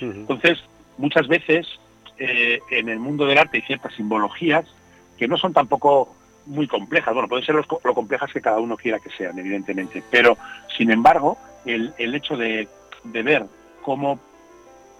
Entonces, 0.02 0.62
muchas 0.98 1.26
veces 1.28 1.66
eh, 2.18 2.60
en 2.70 2.90
el 2.90 2.98
mundo 2.98 3.24
del 3.24 3.38
arte 3.38 3.56
hay 3.56 3.62
ciertas 3.62 3.94
simbologías 3.94 4.66
que 5.18 5.28
no 5.28 5.36
son 5.36 5.52
tampoco 5.52 6.14
muy 6.46 6.66
complejas. 6.66 7.14
Bueno, 7.14 7.28
pueden 7.28 7.44
ser 7.44 7.54
lo, 7.54 7.94
complejas 7.94 8.32
que 8.32 8.40
cada 8.40 8.58
uno 8.58 8.76
quiera 8.76 8.98
que 8.98 9.10
sean, 9.10 9.38
evidentemente. 9.38 10.02
Pero, 10.10 10.36
sin 10.76 10.90
embargo, 10.90 11.38
el, 11.64 11.92
hecho 11.98 12.36
de, 12.36 12.68
ver 13.04 13.46
cómo 13.82 14.18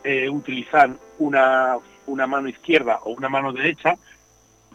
eh, 0.02 0.28
utilizar 0.28 0.90
una, 1.18 1.76
una 2.06 2.26
mano 2.26 2.49
izquierda 2.49 3.00
o 3.04 3.11
una 3.11 3.28
mano 3.28 3.52
derecha 3.52 3.97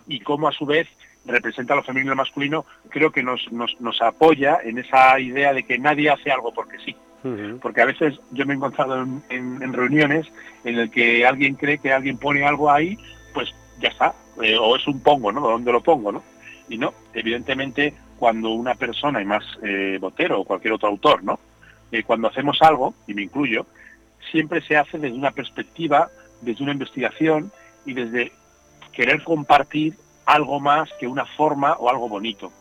y 0.08 0.20
cómo 0.20 0.48
a 0.48 0.52
su 0.52 0.66
vez 0.66 0.88
representa 1.26 1.76
lo 1.76 1.84
femenino 1.84 2.12
y 2.12 2.16
lo 2.16 2.22
masculino, 2.22 2.66
creo 2.90 3.12
que 3.12 3.24
nos, 3.24 3.52
nos, 3.52 4.02
apoya 4.02 4.60
en 4.64 4.80
esa 4.80 5.20
idea 5.20 5.54
de 5.54 5.64
que 5.64 5.78
nadie 5.78 6.10
hace 6.10 6.32
algo 6.32 6.54
porque 6.54 6.78
sí. 6.80 6.96
Porque 7.62 7.82
a 7.82 7.86
veces 7.86 8.18
yo 8.32 8.46
me 8.46 8.54
he 8.54 8.56
encontrado 8.56 9.06
en, 9.30 9.74
reuniones 9.74 10.26
en 10.64 10.80
el 10.80 10.90
que 10.90 11.26
alguien 11.26 11.56
cree 11.56 11.78
que 11.78 11.92
alguien 11.92 12.18
pone 12.18 12.46
algo 12.46 12.72
ahí, 12.72 12.98
pues 13.34 13.54
ya 13.80 13.90
está, 13.90 14.16
eh, 14.42 14.58
o 14.58 14.76
es 14.76 14.88
un 14.88 15.02
pongo, 15.02 15.32
¿no? 15.32 15.42
¿Dónde 15.42 15.72
lo 15.72 15.82
pongo, 15.82 16.12
no? 16.12 16.24
Y 16.70 16.78
no, 16.78 16.94
evidentemente 17.14 17.94
cuando 18.18 18.50
una 18.50 18.76
persona, 18.76 19.22
y 19.22 19.26
más 19.26 19.44
eh, 19.64 19.98
Botero 20.00 20.42
o 20.42 20.46
cualquier 20.46 20.74
otro 20.74 20.90
autor, 20.90 21.24
¿no? 21.24 21.40
Eh, 21.92 22.04
cuando 22.04 22.28
hacemos 22.28 22.62
algo, 22.62 22.94
y 23.08 23.14
me 23.14 23.24
incluyo, 23.24 23.66
siempre 24.32 24.62
se 24.62 24.78
hace 24.78 24.98
desde 24.98 25.16
una 25.16 25.32
perspectiva, 25.32 26.10
desde 26.42 26.64
una 26.64 26.74
investigación 26.74 27.52
y 27.86 27.94
desde 27.94 28.32
querer 28.92 29.24
compartir 29.24 29.96
algo 30.26 30.60
más 30.60 30.90
que 31.00 31.08
una 31.08 31.26
forma 31.26 31.74
o 31.74 31.90
algo 31.90 32.10
bonito. 32.10 32.52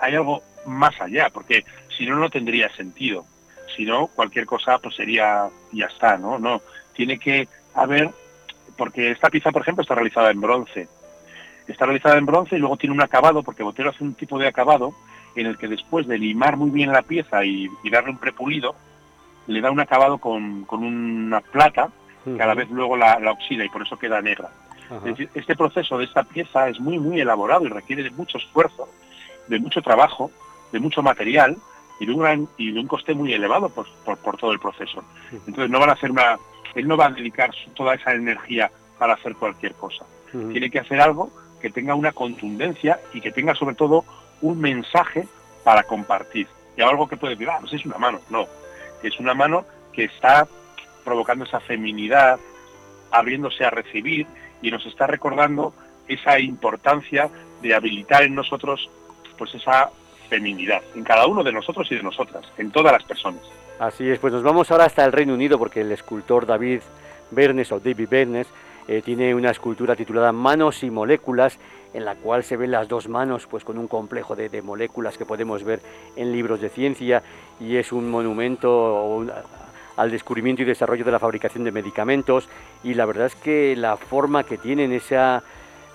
hay 0.00 0.14
algo 0.14 0.42
más 0.66 1.00
allá, 1.00 1.30
porque 1.32 1.64
si 1.96 2.06
no, 2.06 2.16
no 2.16 2.28
tendría 2.30 2.68
sentido. 2.74 3.24
Si 3.76 3.84
no, 3.84 4.08
cualquier 4.08 4.46
cosa 4.46 4.78
pues 4.78 4.96
sería, 4.96 5.48
ya 5.72 5.86
está, 5.86 6.18
¿no? 6.18 6.38
No, 6.38 6.62
tiene 6.94 7.18
que 7.18 7.48
haber, 7.74 8.10
porque 8.76 9.10
esta 9.10 9.30
pieza, 9.30 9.52
por 9.52 9.62
ejemplo, 9.62 9.82
está 9.82 9.94
realizada 9.94 10.30
en 10.30 10.40
bronce. 10.40 10.88
Está 11.68 11.84
realizada 11.84 12.18
en 12.18 12.26
bronce 12.26 12.56
y 12.56 12.58
luego 12.58 12.76
tiene 12.76 12.94
un 12.94 13.02
acabado, 13.02 13.42
porque 13.42 13.62
Botero 13.62 13.90
hace 13.90 14.02
un 14.02 14.14
tipo 14.14 14.38
de 14.38 14.48
acabado 14.48 14.94
en 15.36 15.46
el 15.46 15.56
que 15.56 15.68
después 15.68 16.06
de 16.06 16.18
limar 16.18 16.56
muy 16.56 16.70
bien 16.70 16.90
la 16.90 17.02
pieza 17.02 17.44
y, 17.44 17.68
darle 17.90 18.10
un 18.10 18.18
prepulido, 18.18 18.74
le 19.46 19.60
da 19.60 19.70
un 19.70 19.80
acabado 19.80 20.18
con, 20.18 20.66
una 20.70 21.40
plata 21.40 21.90
que 22.24 22.42
a 22.42 22.46
la 22.46 22.54
vez 22.54 22.68
luego 22.70 22.96
la 22.96 23.30
oxida 23.30 23.64
y 23.64 23.68
por 23.68 23.82
eso 23.82 23.98
queda 23.98 24.20
negra. 24.20 24.50
Este 25.34 25.54
proceso 25.54 25.98
de 25.98 26.04
esta 26.04 26.22
pieza 26.22 26.68
es 26.68 26.80
muy, 26.80 26.98
muy 26.98 27.20
elaborado 27.20 27.64
y 27.66 27.68
requiere 27.68 28.02
de 28.02 28.10
mucho 28.10 28.38
esfuerzo, 28.38 28.88
de 29.46 29.58
mucho 29.58 29.82
trabajo, 29.82 30.30
de 30.72 30.80
mucho 30.80 31.02
material 31.02 31.56
y 32.00 32.06
de 32.06 32.12
un, 32.12 32.20
gran, 32.20 32.48
y 32.56 32.72
de 32.72 32.80
un 32.80 32.86
coste 32.86 33.14
muy 33.14 33.32
elevado 33.32 33.68
por, 33.68 33.86
por, 34.04 34.36
todo 34.36 34.52
el 34.52 34.58
proceso. 34.58 35.04
Entonces 35.32 35.70
no 35.70 35.78
van 35.78 35.90
a 35.90 35.92
hacer 35.92 36.10
una, 36.10 36.38
él 36.74 36.88
no 36.88 36.96
va 36.96 37.06
a 37.06 37.10
dedicar 37.10 37.50
toda 37.74 37.94
esa 37.94 38.14
energía 38.14 38.70
para 38.98 39.14
hacer 39.14 39.34
cualquier 39.34 39.74
cosa. 39.74 40.06
Tiene 40.30 40.70
que 40.70 40.78
hacer 40.78 41.00
algo 41.00 41.30
que 41.60 41.70
tenga 41.70 41.94
una 41.94 42.12
contundencia 42.12 43.00
y 43.12 43.20
que 43.20 43.32
tenga 43.32 43.54
sobre 43.54 43.74
todo 43.74 44.04
un 44.40 44.60
mensaje 44.60 45.26
para 45.64 45.82
compartir. 45.82 46.46
Y 46.76 46.82
algo 46.82 47.08
que 47.08 47.16
puede 47.16 47.34
decir, 47.34 47.50
ah, 47.50 47.58
pues 47.60 47.72
es 47.72 47.84
una 47.84 47.98
mano. 47.98 48.20
No, 48.30 48.46
es 49.02 49.18
una 49.18 49.34
mano 49.34 49.64
que 49.92 50.04
está 50.04 50.46
provocando 51.04 51.44
esa 51.44 51.60
feminidad, 51.60 52.38
abriéndose 53.10 53.64
a 53.64 53.70
recibir 53.70 54.26
y 54.62 54.70
nos 54.70 54.84
está 54.86 55.06
recordando 55.06 55.72
esa 56.06 56.38
importancia 56.38 57.28
de 57.62 57.74
habilitar 57.74 58.22
en 58.22 58.34
nosotros 58.34 58.88
pues 59.36 59.54
esa 59.54 59.90
feminidad, 60.28 60.82
en 60.94 61.04
cada 61.04 61.26
uno 61.26 61.42
de 61.42 61.52
nosotros 61.52 61.90
y 61.90 61.96
de 61.96 62.02
nosotras, 62.02 62.44
en 62.58 62.70
todas 62.70 62.92
las 62.92 63.04
personas. 63.04 63.40
Así 63.78 64.08
es, 64.08 64.18
pues 64.18 64.32
nos 64.32 64.42
vamos 64.42 64.70
ahora 64.70 64.84
hasta 64.84 65.04
el 65.04 65.12
Reino 65.12 65.34
Unido 65.34 65.58
porque 65.58 65.80
el 65.80 65.92
escultor 65.92 66.46
David 66.46 66.80
Bernes 67.30 67.70
o 67.72 67.78
David 67.78 68.08
Bernes 68.10 68.46
eh, 68.88 69.02
tiene 69.02 69.34
una 69.34 69.50
escultura 69.50 69.94
titulada 69.94 70.32
Manos 70.32 70.82
y 70.82 70.90
Moléculas 70.90 71.58
en 71.92 72.06
la 72.06 72.14
cual 72.14 72.42
se 72.42 72.56
ven 72.56 72.70
las 72.70 72.88
dos 72.88 73.06
manos 73.06 73.46
pues 73.46 73.62
con 73.62 73.76
un 73.76 73.86
complejo 73.86 74.34
de, 74.34 74.62
moléculas 74.62 75.18
que 75.18 75.26
podemos 75.26 75.62
ver 75.62 75.80
en 76.16 76.32
libros 76.32 76.60
de 76.60 76.70
ciencia 76.70 77.22
y 77.60 77.76
es 77.76 77.92
un 77.92 78.10
monumento 78.10 79.26
al 79.96 80.10
descubrimiento 80.10 80.62
y 80.62 80.64
desarrollo 80.64 81.04
de 81.04 81.12
la 81.12 81.18
fabricación 81.18 81.64
de 81.64 81.72
medicamentos 81.72 82.48
y 82.82 82.94
la 82.94 83.04
verdad 83.04 83.26
es 83.26 83.34
que 83.34 83.76
la 83.76 83.98
forma 83.98 84.44
que 84.44 84.56
tienen 84.56 84.92
esa, 84.92 85.42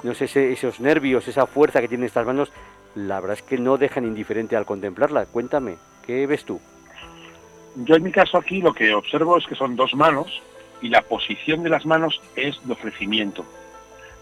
no 0.03 0.13
sé, 0.13 0.51
esos 0.51 0.79
nervios, 0.79 1.27
esa 1.27 1.47
fuerza 1.47 1.81
que 1.81 1.87
tienen 1.87 2.05
estas 2.05 2.27
manos, 2.27 2.51
la 2.93 3.19
verdad 3.19 3.37
es 3.37 3.43
que 3.43 3.57
no 3.57 3.77
dejan 3.77 4.05
indiferente 4.05 4.55
al 4.55 4.65
contemplarla. 4.65 5.25
Cuéntame, 5.25 5.77
¿qué 6.05 6.27
ves 6.27 6.45
tú? 6.45 6.61
Yo 7.75 7.95
en 7.95 8.03
mi 8.03 8.11
caso 8.11 8.37
aquí 8.37 8.61
lo 8.61 8.71
que 8.71 8.93
observo 8.93 9.37
es 9.37 9.47
que 9.47 9.55
son 9.55 9.75
dos 9.75 9.95
manos 9.95 10.43
y 10.81 10.89
la 10.89 11.01
posición 11.01 11.63
de 11.63 11.69
las 11.69 11.85
manos 11.85 12.21
es 12.35 12.59
de 12.65 12.73
ofrecimiento. 12.73 13.45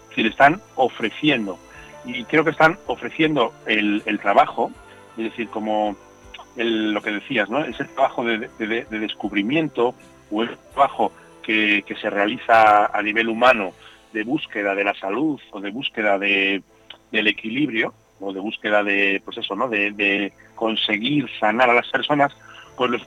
Es 0.04 0.08
decir, 0.10 0.26
están 0.26 0.60
ofreciendo. 0.76 1.58
Y 2.04 2.24
creo 2.24 2.44
que 2.44 2.50
están 2.50 2.78
ofreciendo 2.86 3.52
el, 3.66 4.02
el 4.06 4.18
trabajo, 4.18 4.70
es 5.16 5.24
decir, 5.24 5.48
como 5.48 5.96
lo 6.56 7.02
que 7.02 7.12
decías, 7.12 7.48
¿no? 7.48 7.64
Ese 7.64 7.84
trabajo 7.84 8.24
de, 8.24 8.48
descubrimiento 8.90 9.94
o 10.30 10.42
el 10.42 10.56
trabajo 10.74 11.12
que, 11.42 11.84
se 12.00 12.10
realiza 12.10 12.86
a 12.86 13.02
nivel 13.02 13.28
humano 13.28 13.72
de 14.12 14.24
búsqueda 14.24 14.74
de 14.74 14.84
la 14.84 14.94
salud 14.94 15.40
o 15.50 15.60
de 15.60 15.70
búsqueda 15.70 16.18
de, 16.18 16.62
del 17.10 17.26
equilibrio 17.28 17.94
o 18.20 18.32
de 18.32 18.40
búsqueda 18.40 18.82
de, 18.82 19.22
pues 19.24 19.38
¿no? 19.56 19.68
De, 19.68 20.32
conseguir 20.54 21.28
sanar 21.40 21.70
a 21.70 21.74
las 21.74 21.88
personas, 21.88 22.32
pues 22.76 23.02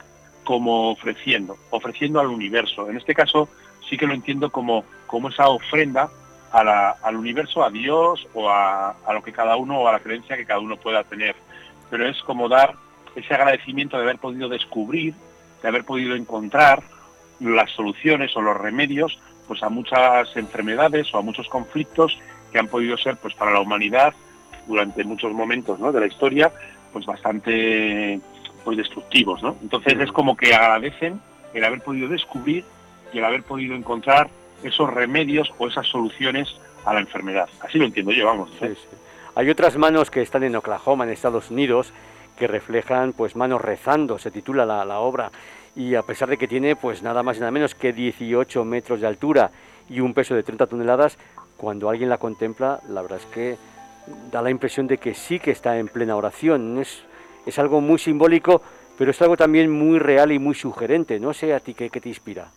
como 0.46 0.92
ofreciendo, 0.92 1.58
ofreciendo 1.72 2.22
al 2.22 2.28
universo. 2.28 2.90
En 2.90 2.96
este 2.96 3.14
caso 3.14 3.50
sí 3.90 3.98
que 3.98 4.08
lo 4.08 4.14
entiendo 4.14 4.50
como, 4.50 4.86
como 5.08 5.28
esa 5.28 5.50
ofrenda 5.50 6.10
al 6.52 7.18
universo, 7.18 7.66
a 7.66 7.70
Dios 7.70 8.26
o 8.34 8.50
a, 8.50 8.92
a 8.92 9.14
lo 9.14 9.22
que 9.22 9.34
cada 9.34 9.58
uno 9.58 9.82
o 9.82 9.88
a 9.90 9.92
la 9.92 10.00
creencia 10.00 10.38
que 10.38 10.46
cada 10.46 10.62
uno 10.62 10.78
pueda 10.78 11.04
tener. 11.04 11.36
Pero 11.90 12.08
es 12.08 12.22
como 12.22 12.48
dar 12.48 12.76
ese 13.14 13.34
agradecimiento 13.34 13.98
de 13.98 14.04
haber 14.04 14.20
podido 14.20 14.48
descubrir, 14.48 15.14
de 15.62 15.68
haber 15.68 15.84
podido 15.84 16.16
encontrar 16.16 16.82
las 17.42 17.72
soluciones 17.72 18.36
o 18.38 18.42
los 18.42 18.56
remedios 18.56 19.20
pues 19.48 19.62
a 19.64 19.70
muchas 19.70 20.36
enfermedades 20.36 21.14
o 21.14 21.18
a 21.18 21.22
muchos 21.22 21.48
conflictos 21.50 22.18
que 22.52 22.60
han 22.60 22.68
podido 22.68 22.98
ser 22.98 23.18
pues 23.18 23.34
para 23.36 23.52
la 23.52 23.60
humanidad 23.60 24.14
durante 24.68 25.04
muchos 25.04 25.34
momentos 25.34 25.80
de 25.94 26.00
la 26.00 26.08
historia 26.08 26.52
pues 26.94 27.06
bastante 27.06 28.20
pues 28.66 28.78
destructivos, 28.78 29.42
¿no? 29.42 29.56
Entonces 29.62 29.94
es 30.00 30.12
como 30.12 30.36
que 30.36 30.54
agradecen 30.54 31.22
el 31.54 31.64
haber 31.64 31.82
podido 31.82 32.10
descubrir 32.10 32.66
y 33.14 33.20
el 33.20 33.24
haber 33.24 33.44
podido 33.44 33.76
encontrar 33.76 34.30
esos 34.64 34.94
remedios 34.94 35.54
o 35.58 35.68
esas 35.68 35.88
soluciones 35.88 36.50
a 36.84 36.94
la 36.94 37.00
enfermedad. 37.00 37.48
Así 37.62 37.78
lo 37.78 37.86
entiendo 37.86 38.12
yo, 38.12 38.26
vamos. 38.26 38.52
Hay 39.36 39.50
otras 39.50 39.78
manos 39.78 40.12
que 40.12 40.22
están 40.22 40.44
en 40.44 40.56
Oklahoma, 40.56 41.06
en 41.06 41.12
Estados 41.12 41.52
Unidos, 41.52 41.94
que 42.38 42.48
reflejan 42.48 43.14
pues 43.14 43.36
manos 43.36 43.62
rezando, 43.62 44.18
se 44.18 44.32
titula 44.32 44.66
la, 44.66 44.84
la 44.84 45.00
obra, 45.00 45.32
y 45.76 45.96
a 45.96 46.02
pesar 46.02 46.30
de 46.30 46.38
que 46.38 46.48
tiene 46.48 46.76
pues 46.76 47.04
nada 47.04 47.24
más 47.24 47.38
y 47.38 47.40
nada 47.42 47.52
menos 47.52 47.76
que 47.76 47.94
18 47.94 48.66
metros 48.66 49.00
de 49.00 49.08
altura 49.08 49.52
y 49.90 50.00
un 50.00 50.14
peso 50.14 50.36
de 50.36 50.44
30 50.44 50.68
toneladas, 50.68 51.18
cuando 51.58 51.90
alguien 51.90 52.10
la 52.10 52.18
contempla, 52.18 52.82
la 52.90 53.02
verdad 53.02 53.20
es 53.20 53.26
que 53.28 53.58
da 54.32 54.42
la 54.42 54.50
impresión 54.50 54.88
de 54.88 54.98
que 54.98 55.14
sí 55.14 55.40
que 55.40 55.52
está 55.52 55.78
en 55.78 55.88
plena 55.88 56.16
oración. 56.16 56.80
Es, 56.80 57.04
es 57.46 57.60
algo 57.60 57.82
muy 57.82 58.00
simbólico, 58.00 58.62
pero 58.98 59.12
es 59.12 59.22
algo 59.22 59.38
también 59.38 59.70
muy 59.70 60.00
real 60.00 60.32
y 60.32 60.40
muy 60.40 60.56
sugerente. 60.56 61.20
No 61.20 61.34
sé 61.34 61.54
a 61.54 61.60
ti 61.60 61.74
qué, 61.74 61.90
qué 61.90 62.02
te 62.02 62.10
inspira. 62.10 62.50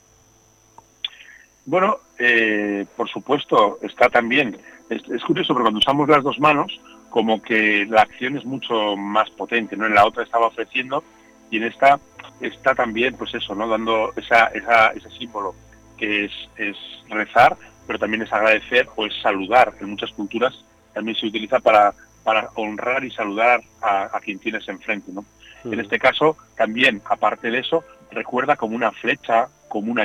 Bueno, 1.69 1.99
eh, 2.19 2.87
por 2.97 3.11
supuesto, 3.11 3.79
está 3.83 4.09
también. 4.09 4.57
Es, 4.89 5.23
curioso, 5.23 5.53
pero 5.53 5.65
cuando 5.65 5.81
usamos 5.81 6.09
las 6.09 6.25
dos 6.25 6.41
manos, 6.41 6.81
como 7.11 7.43
que 7.43 7.87
la 7.87 8.03
acción 8.03 8.39
es 8.39 8.45
mucho 8.47 8.97
más 8.97 9.29
potente, 9.29 9.77
¿no? 9.77 9.85
En 9.85 9.95
la 9.95 10.07
otra 10.07 10.23
estaba 10.23 10.47
ofreciendo 10.47 11.05
y 11.51 11.59
en 11.59 11.65
esta 11.65 12.01
está 12.41 12.75
también, 12.75 13.17
pues 13.17 13.35
eso, 13.35 13.55
¿no? 13.55 13.69
Dando 13.69 14.15
esa, 14.17 14.47
ese 14.47 15.11
símbolo 15.11 15.55
que 15.99 16.25
es, 16.25 16.33
es 16.57 16.77
rezar, 17.11 17.55
pero 17.87 17.99
también 17.99 18.23
es 18.23 18.33
agradecer 18.33 18.89
o 18.97 19.05
es 19.05 19.15
saludar. 19.21 19.75
En 19.79 19.91
muchas 19.91 20.11
culturas 20.13 20.65
también 20.95 21.19
se 21.19 21.27
utiliza 21.27 21.61
para, 21.61 21.93
para 22.25 22.51
honrar 22.55 23.05
y 23.05 23.11
saludar 23.11 23.63
a, 23.81 24.19
quien 24.23 24.39
tienes 24.39 24.69
enfrente, 24.69 25.13
¿no? 25.13 25.25
En 25.65 25.81
este 25.81 25.99
caso, 25.99 26.37
también, 26.57 27.03
aparte 27.05 27.51
de 27.51 27.59
eso, 27.59 27.85
recuerda 28.11 28.57
como 28.57 28.77
una 28.77 28.93
flecha, 28.93 29.49
como 29.69 29.91
una 29.93 30.05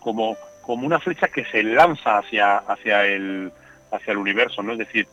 como, 0.00 0.36
como 0.62 0.86
una 0.86 0.98
flecha 0.98 1.28
que 1.28 1.44
se 1.44 1.62
lanza 1.62 2.18
hacia, 2.18 2.58
hacia, 2.58 3.06
el, 3.06 3.52
hacia 3.92 4.12
el 4.12 4.18
universo, 4.18 4.62
¿no? 4.62 4.72
Es 4.72 4.78
decir, 4.78 5.06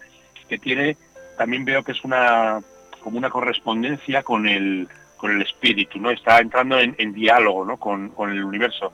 que 0.47 0.57
tiene, 0.57 0.97
también 1.37 1.65
veo 1.65 1.83
que 1.83 1.91
es 1.91 2.03
una, 2.03 2.59
como 3.01 3.17
una 3.17 3.29
correspondencia 3.29 4.23
con 4.23 4.47
el, 4.47 4.87
con 5.17 5.31
el 5.31 5.41
espíritu, 5.41 5.99
¿no? 5.99 6.09
Está 6.11 6.39
entrando 6.39 6.79
en, 6.79 7.13
diálogo, 7.13 7.65
¿no? 7.65 7.77
Con, 7.77 8.09
con, 8.09 8.31
el 8.31 8.43
universo. 8.43 8.91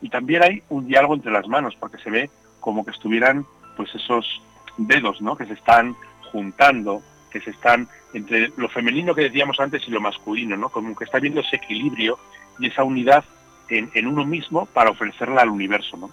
Y 0.00 0.08
también 0.08 0.42
hay 0.42 0.62
un 0.68 0.86
diálogo 0.86 1.14
entre 1.14 1.32
las 1.32 1.46
manos, 1.46 1.76
porque 1.78 1.98
se 1.98 2.10
ve 2.10 2.30
como 2.60 2.84
que 2.84 2.90
estuvieran, 2.90 3.46
pues 3.76 3.94
esos 3.94 4.42
dedos, 4.76 5.20
¿no? 5.22 5.36
Que 5.36 5.46
se 5.46 5.54
están 5.54 5.94
juntando, 6.32 7.02
que 7.30 7.40
se 7.40 7.50
están 7.50 7.88
entre 8.14 8.52
lo 8.56 8.68
femenino 8.68 9.14
que 9.14 9.22
decíamos 9.22 9.60
antes 9.60 9.86
y 9.86 9.90
lo 9.90 10.00
masculino, 10.00 10.56
¿no? 10.56 10.68
Como 10.68 10.94
que 10.96 11.04
está 11.04 11.18
viendo 11.18 11.40
ese 11.40 11.56
equilibrio 11.56 12.18
y 12.58 12.68
esa 12.68 12.84
unidad 12.84 13.24
en, 13.68 14.06
uno 14.06 14.24
mismo 14.24 14.66
para 14.66 14.90
ofrecerla 14.90 15.42
al 15.42 15.50
universo. 15.50 15.96
¿no? 15.96 16.10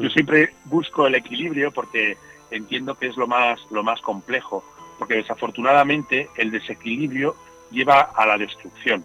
Yo 0.00 0.08
siempre 0.10 0.54
busco 0.64 1.06
el 1.06 1.14
equilibrio 1.14 1.72
porque 1.72 2.16
entiendo 2.50 2.96
que 2.96 3.06
es 3.06 3.16
lo 3.16 3.26
más, 3.26 3.60
lo 3.70 3.82
más 3.82 4.00
complejo, 4.00 4.64
porque 4.98 5.14
desafortunadamente 5.14 6.28
el 6.36 6.50
desequilibrio 6.50 7.34
lleva 7.70 8.00
a 8.00 8.26
la 8.26 8.38
destrucción. 8.38 9.04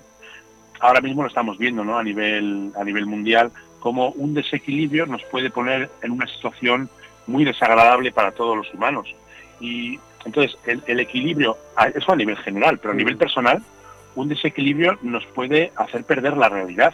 Ahora 0.79 1.01
mismo 1.01 1.23
lo 1.23 1.29
estamos 1.29 1.57
viendo 1.57 1.83
¿no? 1.83 1.97
a, 1.97 2.03
nivel, 2.03 2.71
a 2.79 2.83
nivel 2.83 3.05
mundial, 3.05 3.51
como 3.79 4.09
un 4.09 4.33
desequilibrio 4.33 5.05
nos 5.05 5.23
puede 5.23 5.49
poner 5.49 5.89
en 6.01 6.11
una 6.11 6.27
situación 6.27 6.89
muy 7.25 7.45
desagradable 7.45 8.11
para 8.11 8.31
todos 8.31 8.55
los 8.57 8.73
humanos. 8.73 9.07
Y 9.59 9.99
entonces 10.27 10.57
el, 10.65 10.83
el 10.85 10.99
equilibrio, 10.99 11.57
eso 11.95 12.11
a 12.11 12.15
nivel 12.15 12.37
general, 12.37 12.77
pero 12.79 12.93
a 12.93 12.95
nivel 12.95 13.15
mm. 13.15 13.19
personal, 13.19 13.63
un 14.15 14.27
desequilibrio 14.27 14.97
nos 15.01 15.25
puede 15.27 15.71
hacer 15.75 16.03
perder 16.03 16.37
la 16.37 16.49
realidad 16.49 16.93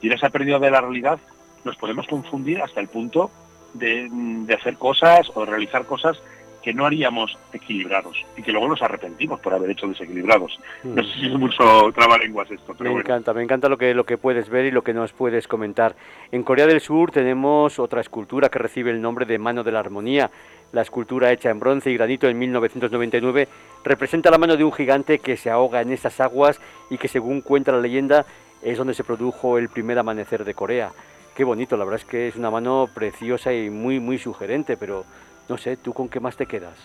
y 0.00 0.08
en 0.08 0.14
esa 0.14 0.30
pérdida 0.30 0.58
de 0.58 0.70
la 0.70 0.80
realidad 0.80 1.18
nos 1.64 1.76
podemos 1.76 2.06
confundir 2.06 2.60
hasta 2.60 2.80
el 2.80 2.88
punto 2.88 3.30
de, 3.74 4.10
hacer 4.54 4.76
cosas 4.76 5.30
o 5.34 5.44
realizar 5.44 5.86
cosas 5.86 6.20
que 6.62 6.72
no 6.72 6.86
haríamos 6.86 7.36
equilibrados 7.52 8.24
y 8.36 8.42
que 8.42 8.52
luego 8.52 8.68
nos 8.68 8.80
arrepentimos 8.82 9.40
por 9.40 9.52
haber 9.52 9.70
hecho 9.70 9.88
desequilibrados. 9.88 10.58
No 10.84 11.02
sé 11.02 11.12
si 11.14 11.26
es 11.26 11.32
mucho 11.32 11.90
trabalenguas 11.92 12.50
esto, 12.52 12.74
pero 12.78 12.94
Me 12.94 13.00
encanta, 13.00 13.34
me 13.34 13.42
encanta 13.42 13.68
lo 13.68 13.76
que, 13.76 13.94
lo 13.94 14.04
que 14.04 14.16
puedes 14.16 14.48
ver 14.48 14.66
y 14.66 14.70
lo 14.70 14.82
que 14.82 14.94
nos 14.94 15.12
puedes 15.12 15.48
comentar. 15.48 15.96
En 16.30 16.44
Corea 16.44 16.66
del 16.66 16.80
Sur 16.80 17.10
tenemos 17.10 17.80
otra 17.80 18.00
escultura 18.00 18.48
que 18.48 18.60
recibe 18.60 18.92
el 18.92 19.02
nombre 19.02 19.26
de 19.26 19.38
Mano 19.38 19.64
de 19.64 19.72
la 19.72 19.80
Armonía. 19.80 20.30
La 20.72 20.80
escultura 20.80 21.30
hecha 21.30 21.50
en 21.50 21.60
bronce 21.60 21.90
y 21.90 21.96
granito 21.96 22.26
en 22.28 22.38
1999 22.38 23.46
representa 23.84 24.30
la 24.30 24.38
mano 24.38 24.56
de 24.56 24.64
un 24.64 24.72
gigante 24.72 25.18
que 25.18 25.36
se 25.36 25.50
ahoga 25.50 25.82
en 25.82 25.92
esas 25.92 26.18
aguas 26.18 26.60
y 26.88 26.96
que 26.96 27.08
según 27.08 27.42
cuenta 27.42 27.72
la 27.72 27.80
leyenda 27.80 28.24
es 28.62 28.78
donde 28.78 28.94
se 28.94 29.04
produjo 29.04 29.58
el 29.58 29.68
primer 29.68 29.98
amanecer 29.98 30.44
de 30.44 30.54
Corea. 30.54 30.92
Qué 31.36 31.44
bonito, 31.44 31.76
la 31.76 31.84
verdad 31.84 32.00
es 32.00 32.06
que 32.06 32.28
es 32.28 32.36
una 32.36 32.50
mano 32.50 32.88
preciosa 32.94 33.52
y 33.52 33.68
muy, 33.68 34.00
muy 34.00 34.18
sugerente, 34.18 34.78
pero 34.78 35.04
no 35.48 35.58
sé, 35.58 35.76
¿tú 35.76 35.92
con 35.92 36.08
qué 36.08 36.20
más 36.20 36.36
te 36.36 36.46
quedas? 36.46 36.78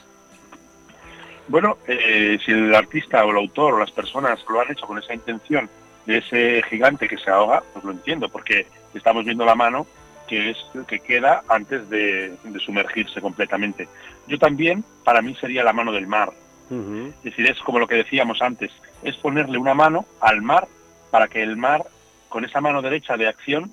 Bueno, 1.48 1.78
eh, 1.88 2.38
si 2.46 2.52
el 2.52 2.76
artista 2.76 3.26
o 3.26 3.32
el 3.32 3.38
autor 3.38 3.76
o 3.76 3.80
las 3.80 3.92
personas 3.92 4.44
lo 4.50 4.60
han 4.60 4.72
hecho 4.72 4.86
con 4.86 4.98
esa 4.98 5.14
intención 5.14 5.70
de 6.06 6.18
ese 6.18 6.62
gigante 6.70 7.08
que 7.08 7.18
se 7.18 7.30
ahoga, 7.30 7.64
pues 7.72 7.86
lo 7.86 7.92
entiendo, 7.92 8.28
porque 8.28 8.68
estamos 8.94 9.24
viendo 9.24 9.46
la 9.46 9.56
mano 9.56 9.88
que 10.28 10.52
es 10.52 10.58
que 10.88 11.00
queda 11.00 11.44
antes 11.48 11.90
de, 11.90 12.36
sumergirse 12.64 13.22
completamente. 13.22 13.88
Yo 14.28 14.38
también, 14.38 14.84
para 15.04 15.22
mí 15.22 15.36
sería 15.36 15.64
la 15.64 15.74
mano 15.74 15.92
del 15.92 16.08
mar. 16.08 16.32
Es 16.70 17.24
decir, 17.24 17.50
es 17.50 17.58
como 17.60 17.80
lo 17.80 17.88
que 17.88 17.96
decíamos 17.96 18.42
antes, 18.42 18.72
es 19.02 19.16
ponerle 19.16 19.58
una 19.58 19.74
mano 19.74 20.06
al 20.20 20.42
mar 20.42 20.68
para 21.12 21.30
que 21.30 21.42
el 21.42 21.56
mar, 21.56 21.86
con 22.28 22.44
esa 22.44 22.60
mano 22.60 22.82
derecha 22.82 23.16
de 23.16 23.28
acción, 23.28 23.72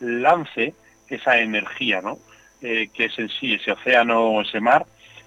lance 0.00 0.74
esa 1.08 1.38
energía, 1.38 2.00
¿no? 2.00 2.18
Eh, 2.60 2.90
que 2.92 3.04
es 3.04 3.18
en 3.18 3.28
sí 3.28 3.54
ese 3.54 3.72
océano 3.72 4.22
o 4.22 4.42
ese 4.42 4.60
mar, 4.60 4.86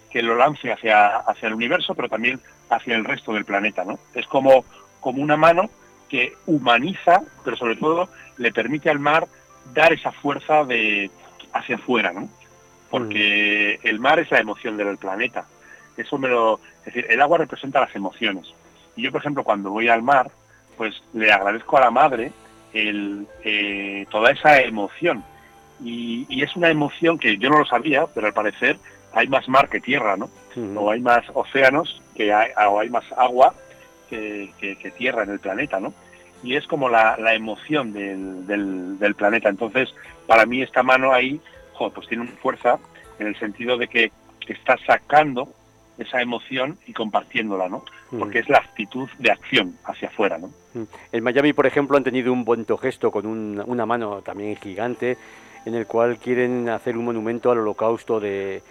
que 0.10 0.22
lo 0.22 0.36
lance 0.36 0.72
hacia, 0.72 1.18
hacia 1.18 1.48
el 1.48 1.54
universo, 1.54 1.96
pero 1.96 2.10
también 2.10 2.40
hacia 2.70 2.96
el 2.96 3.06
resto 3.06 3.34
del 3.34 3.46
planeta, 3.46 3.86
¿no? 3.86 4.00
Es 4.14 4.26
como, 4.28 4.66
como 5.00 5.22
una 5.22 5.38
mano 5.38 5.70
que 6.10 6.34
humaniza, 6.46 7.22
pero 7.44 7.56
sobre 7.58 7.76
todo 7.76 8.10
le 8.38 8.52
permite 8.52 8.90
al 8.90 9.00
mar 9.00 9.28
dar 9.73 9.93
esa 9.93 10.12
fuerza 10.12 10.63
de 10.63 11.10
hacia 11.54 11.75
afuera, 11.75 12.12
¿no? 12.13 12.30
Porque 12.89 13.80
mm. 13.84 13.88
el 13.88 13.99
mar 13.99 14.19
es 14.19 14.32
la 14.32 14.39
emoción 14.39 14.78
del 14.78 14.97
planeta. 14.97 15.45
Eso 15.97 16.17
me 16.17 16.28
lo, 16.28 16.60
es 16.80 16.93
decir, 16.93 17.06
el 17.10 17.21
agua 17.21 17.38
representa 17.38 17.80
las 17.80 17.95
emociones. 17.95 18.54
Y 18.95 19.04
yo, 19.04 19.12
por 19.12 19.21
ejemplo, 19.21 19.43
cuando 19.43 19.71
voy 19.71 19.88
al 19.88 20.01
mar, 20.01 20.32
pues 20.78 21.01
le 21.13 21.32
agradezco 21.32 21.78
a 21.78 21.82
la 21.82 21.91
madre 21.91 22.32
el, 22.73 23.28
eh, 23.43 24.06
toda 24.10 24.32
esa 24.32 24.62
emoción. 24.62 25.23
Y, 25.84 26.41
es 26.41 26.56
una 26.56 26.69
emoción 26.69 27.17
que 27.17 27.38
yo 27.38 27.49
no 27.49 27.60
lo 27.60 27.65
sabía, 27.65 28.06
pero 28.08 28.28
al 28.28 28.34
parecer 28.34 28.78
hay 29.13 29.28
más 29.28 29.47
mar 29.47 29.69
que 29.69 29.80
tierra, 29.80 30.15
¿no? 30.17 30.30
O 30.78 30.89
hay 30.89 31.01
más 31.01 31.25
océanos, 31.34 32.01
que 32.15 32.34
hay, 32.34 32.51
o 32.69 32.80
hay 32.80 32.89
más 32.89 33.04
agua 33.17 33.54
que, 34.10 34.93
tierra 34.97 35.23
en 35.23 35.32
el 35.32 35.39
planeta, 35.39 35.80
¿no? 35.80 35.93
Y 36.43 36.56
es 36.56 36.67
como 36.67 36.89
la, 36.89 37.15
emoción 37.34 37.93
del, 37.93 38.45
del, 38.45 39.15
planeta. 39.15 39.50
Entonces, 39.50 39.93
para 40.28 40.45
mí 40.45 40.62
esta 40.62 40.84
mano 40.84 41.12
ahí, 41.12 41.41
pues 41.78 42.08
tiene 42.08 42.24
una 42.24 42.34
fuerza 42.34 42.78
en 43.19 43.28
el 43.28 43.39
sentido 43.39 43.78
de 43.78 43.88
que 43.88 44.12
está 44.48 44.78
sacando 44.86 45.50
esa 45.98 46.21
emoción 46.21 46.78
y 46.86 46.93
compartiéndola, 46.93 47.69
¿no? 47.69 47.84
Mm. 48.12 48.19
Porque 48.19 48.39
es 48.39 48.50
la 48.50 48.58
actitud 48.58 49.10
de 49.17 49.32
acción 49.32 49.78
hacia 49.86 50.10
afuera, 50.10 50.38
¿no? 50.38 50.48
Mm. 50.74 50.84
En 51.12 51.24
Miami, 51.24 51.54
por 51.54 51.65
ejemplo, 51.65 51.98
han 51.98 52.04
tenido 52.04 52.34
un 52.34 52.43
buen 52.43 52.65
gesto 52.65 53.12
con 53.12 53.26
una 53.26 53.86
mano 53.86 54.21
también 54.21 54.56
gigante 54.58 55.17
en 55.65 55.74
el 55.74 55.88
cual 55.88 56.17
quieren 56.17 56.69
hacer 56.69 56.98
un 56.98 57.06
monumento 57.06 57.52
al 57.52 57.60
holocausto 57.60 58.19
de, 58.19 58.62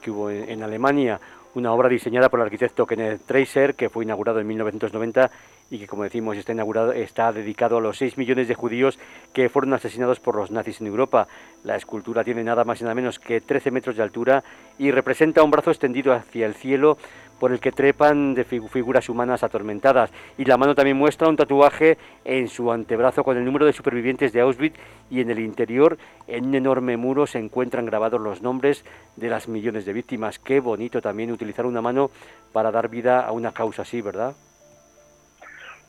que 0.00 0.10
hubo 0.10 0.30
en, 0.30 0.62
Alemania, 0.62 1.18
una 1.54 1.72
obra 1.72 1.88
diseñada 1.88 2.28
por 2.28 2.40
el 2.40 2.44
arquitecto 2.44 2.86
Kenneth 2.86 3.22
Tracer, 3.24 3.74
que 3.74 3.88
fue 3.88 4.04
inaugurado 4.04 4.38
en 4.38 4.46
1990 4.46 5.30
y 5.70 5.78
que, 5.78 5.86
como 5.86 6.04
decimos, 6.04 6.36
está, 6.36 6.52
inaugurado, 6.52 6.92
está 6.92 7.32
dedicado 7.32 7.78
a 7.78 7.80
los 7.80 7.98
6 7.98 8.16
millones 8.16 8.48
de 8.48 8.54
judíos 8.54 8.98
que 9.32 9.48
fueron 9.48 9.74
asesinados 9.74 10.20
por 10.20 10.36
los 10.36 10.50
nazis 10.50 10.80
en 10.80 10.86
Europa. 10.86 11.28
La 11.64 11.76
escultura 11.76 12.24
tiene 12.24 12.42
nada 12.42 12.64
más 12.64 12.80
y 12.80 12.84
nada 12.84 12.94
menos 12.94 13.18
que 13.18 13.40
13 13.40 13.70
metros 13.70 13.96
de 13.96 14.02
altura 14.02 14.42
y 14.78 14.90
representa 14.90 15.42
un 15.42 15.50
brazo 15.50 15.70
extendido 15.70 16.12
hacia 16.12 16.46
el 16.46 16.54
cielo 16.54 16.96
por 17.38 17.52
el 17.52 17.60
que 17.60 17.70
trepan 17.70 18.34
de 18.34 18.44
figuras 18.44 19.08
humanas 19.08 19.44
atormentadas. 19.44 20.10
Y 20.36 20.44
la 20.44 20.56
mano 20.56 20.74
también 20.74 20.96
muestra 20.96 21.28
un 21.28 21.36
tatuaje 21.36 21.98
en 22.24 22.48
su 22.48 22.72
antebrazo 22.72 23.22
con 23.22 23.36
el 23.36 23.44
número 23.44 23.66
de 23.66 23.72
supervivientes 23.72 24.32
de 24.32 24.40
Auschwitz 24.40 24.76
y 25.10 25.20
en 25.20 25.30
el 25.30 25.38
interior, 25.38 25.98
en 26.26 26.46
un 26.46 26.54
enorme 26.54 26.96
muro, 26.96 27.26
se 27.26 27.38
encuentran 27.38 27.86
grabados 27.86 28.20
los 28.20 28.42
nombres 28.42 28.84
de 29.16 29.28
las 29.28 29.48
millones 29.48 29.84
de 29.84 29.92
víctimas. 29.92 30.38
Qué 30.38 30.60
bonito 30.60 31.00
también 31.00 31.30
utilizar 31.30 31.66
una 31.66 31.80
mano 31.80 32.10
para 32.52 32.72
dar 32.72 32.88
vida 32.88 33.20
a 33.20 33.32
una 33.32 33.52
causa 33.52 33.82
así, 33.82 34.00
¿verdad? 34.00 34.34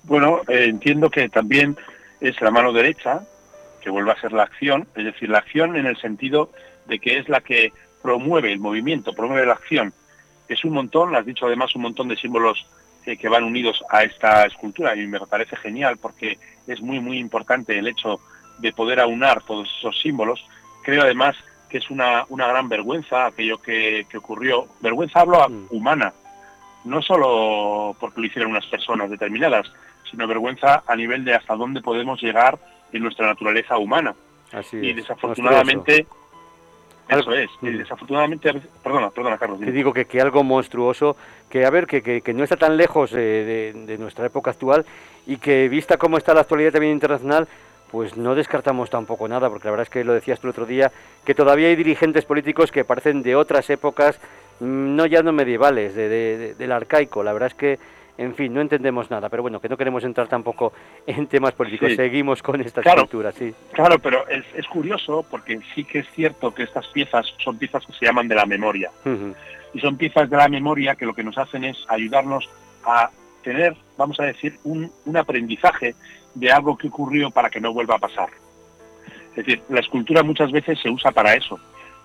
Bueno, 0.03 0.41
eh, 0.47 0.65
entiendo 0.65 1.09
que 1.09 1.29
también 1.29 1.77
es 2.19 2.39
la 2.41 2.51
mano 2.51 2.73
derecha, 2.73 3.21
que 3.81 3.89
vuelve 3.89 4.11
a 4.11 4.21
ser 4.21 4.33
la 4.33 4.43
acción, 4.43 4.87
es 4.95 5.05
decir, 5.05 5.29
la 5.29 5.39
acción 5.39 5.75
en 5.75 5.85
el 5.85 5.97
sentido 5.97 6.51
de 6.87 6.99
que 6.99 7.17
es 7.17 7.29
la 7.29 7.41
que 7.41 7.71
promueve 8.01 8.51
el 8.51 8.59
movimiento, 8.59 9.13
promueve 9.13 9.45
la 9.45 9.53
acción. 9.53 9.93
Es 10.47 10.63
un 10.65 10.73
montón, 10.73 11.15
has 11.15 11.25
dicho 11.25 11.45
además 11.45 11.75
un 11.75 11.83
montón 11.83 12.07
de 12.07 12.15
símbolos 12.15 12.65
eh, 13.05 13.17
que 13.17 13.29
van 13.29 13.43
unidos 13.43 13.83
a 13.89 14.03
esta 14.03 14.45
escultura 14.45 14.95
y 14.95 15.07
me 15.07 15.19
parece 15.21 15.55
genial 15.55 15.97
porque 15.97 16.37
es 16.67 16.81
muy, 16.81 16.99
muy 16.99 17.17
importante 17.17 17.77
el 17.77 17.87
hecho 17.87 18.19
de 18.57 18.73
poder 18.73 18.99
aunar 18.99 19.41
todos 19.43 19.69
esos 19.79 19.99
símbolos. 20.01 20.45
Creo 20.83 21.03
además 21.03 21.35
que 21.69 21.77
es 21.77 21.89
una, 21.89 22.25
una 22.29 22.47
gran 22.47 22.67
vergüenza 22.67 23.27
aquello 23.27 23.61
que, 23.61 24.05
ocurrió. 24.17 24.67
Vergüenza 24.81 25.21
hablo 25.21 25.47
mm. 25.47 25.67
humana, 25.69 26.13
no 26.83 27.01
solo 27.01 27.95
porque 27.99 28.21
lo 28.21 28.27
hicieron 28.27 28.51
unas 28.51 28.65
personas 28.65 29.09
determinadas, 29.09 29.71
sino 30.09 30.27
vergüenza 30.27 30.83
a 30.85 30.95
nivel 30.95 31.23
de 31.25 31.33
hasta 31.33 31.55
dónde 31.55 31.81
podemos 31.81 32.21
llegar 32.21 32.57
en 32.91 33.03
nuestra 33.03 33.27
naturaleza 33.27 33.77
humana. 33.77 34.15
y 34.73 34.93
desafortunadamente... 34.93 36.05
Eso 37.09 37.33
es, 37.33 37.49
y 37.63 37.65
mm. 37.65 37.77
desafortunadamente, 37.79 38.53
perdona, 38.83 39.09
perdona 39.09 39.37
Carlos. 39.39 39.59
Te 39.59 39.71
digo 39.71 39.91
que, 39.91 40.05
que 40.05 40.21
algo 40.21 40.43
monstruoso, 40.43 41.17
que 41.49 41.65
a 41.65 41.71
ver, 41.71 41.87
que, 41.87 42.21
que, 42.21 42.33
no 42.35 42.43
está 42.43 42.55
tan 42.55 42.77
lejos 42.77 43.09
de, 43.09 43.73
de, 43.73 43.97
nuestra 43.97 44.27
época 44.27 44.51
actual 44.51 44.85
y 45.25 45.37
que 45.37 45.67
vista 45.69 45.97
cómo 45.97 46.17
está 46.17 46.35
la 46.35 46.41
actualidad 46.41 46.73
también 46.73 46.93
internacional, 46.93 47.47
pues 47.89 48.15
no 48.15 48.35
descartamos 48.35 48.91
tampoco 48.91 49.27
nada, 49.27 49.49
porque 49.49 49.65
la 49.65 49.71
verdad 49.71 49.87
es 49.87 49.89
que 49.89 50.03
lo 50.03 50.13
decías 50.13 50.39
tú 50.39 50.47
el 50.47 50.51
otro 50.51 50.67
día, 50.67 50.91
que 51.25 51.33
todavía 51.33 51.69
hay 51.69 51.75
dirigentes 51.75 52.25
políticos 52.25 52.71
que 52.71 52.85
parecen 52.85 53.23
de 53.23 53.35
otras 53.35 53.69
épocas, 53.71 54.19
mm, 54.59 54.95
no 54.95 55.07
ya 55.07 55.23
no 55.23 55.31
medievales, 55.31 55.95
de, 55.95 56.53
del 56.53 56.71
arcaico. 56.71 57.23
La 57.23 57.33
verdad 57.33 57.47
es 57.47 57.55
que, 57.55 57.79
en 58.19 58.35
fin, 58.35 58.53
no 58.53 58.59
entendemos 58.59 59.09
nada, 59.09 59.29
pero 59.29 59.43
bueno, 59.43 59.61
que 59.61 59.69
no 59.69 59.77
queremos 59.77 60.03
entrar 60.03 60.27
tampoco 60.27 60.73
en 61.07 61.25
temas 61.27 61.53
políticos, 61.53 61.93
seguimos 61.95 62.43
con 62.43 62.59
esta 62.59 62.81
claro, 62.81 63.07
sí. 63.31 63.55
Claro, 63.71 63.97
pero 63.97 64.25
es, 64.27 64.67
curioso 64.67 65.25
porque 65.31 65.57
sí 65.73 65.85
que 65.85 65.99
es 65.99 66.07
cierto 66.11 66.53
que 66.53 66.63
estas 66.63 66.85
piezas 66.87 67.33
son 67.41 67.57
piezas 67.57 67.85
que 67.85 67.93
se 67.93 68.05
llaman 68.05 68.27
de 68.27 68.35
la 68.35 68.45
memoria. 68.45 68.91
Y 69.73 69.79
son 69.79 69.95
piezas 69.95 70.29
de 70.29 70.35
la 70.35 70.49
memoria 70.49 70.95
que 70.95 71.05
lo 71.05 71.13
que 71.13 71.23
nos 71.23 71.37
hacen 71.37 71.63
es 71.63 71.77
ayudarnos 71.87 72.49
a 72.83 73.09
tener, 73.41 73.77
vamos 73.97 74.19
a 74.19 74.23
decir, 74.23 74.59
un, 74.65 74.91
un 75.05 75.15
aprendizaje 75.15 75.95
de 76.35 76.51
algo 76.51 76.77
que 76.77 76.89
ocurrió 76.89 77.31
para 77.31 77.49
que 77.49 77.61
no 77.61 77.71
vuelva 77.71 77.95
a 77.95 77.99
pasar. 77.99 78.29
Es 79.29 79.45
decir, 79.45 79.61
la 79.69 79.79
escultura 79.79 80.23
muchas 80.23 80.51
veces 80.51 80.77
se 80.81 80.89
usa 80.89 81.11
para 81.11 81.35
eso, 81.35 81.57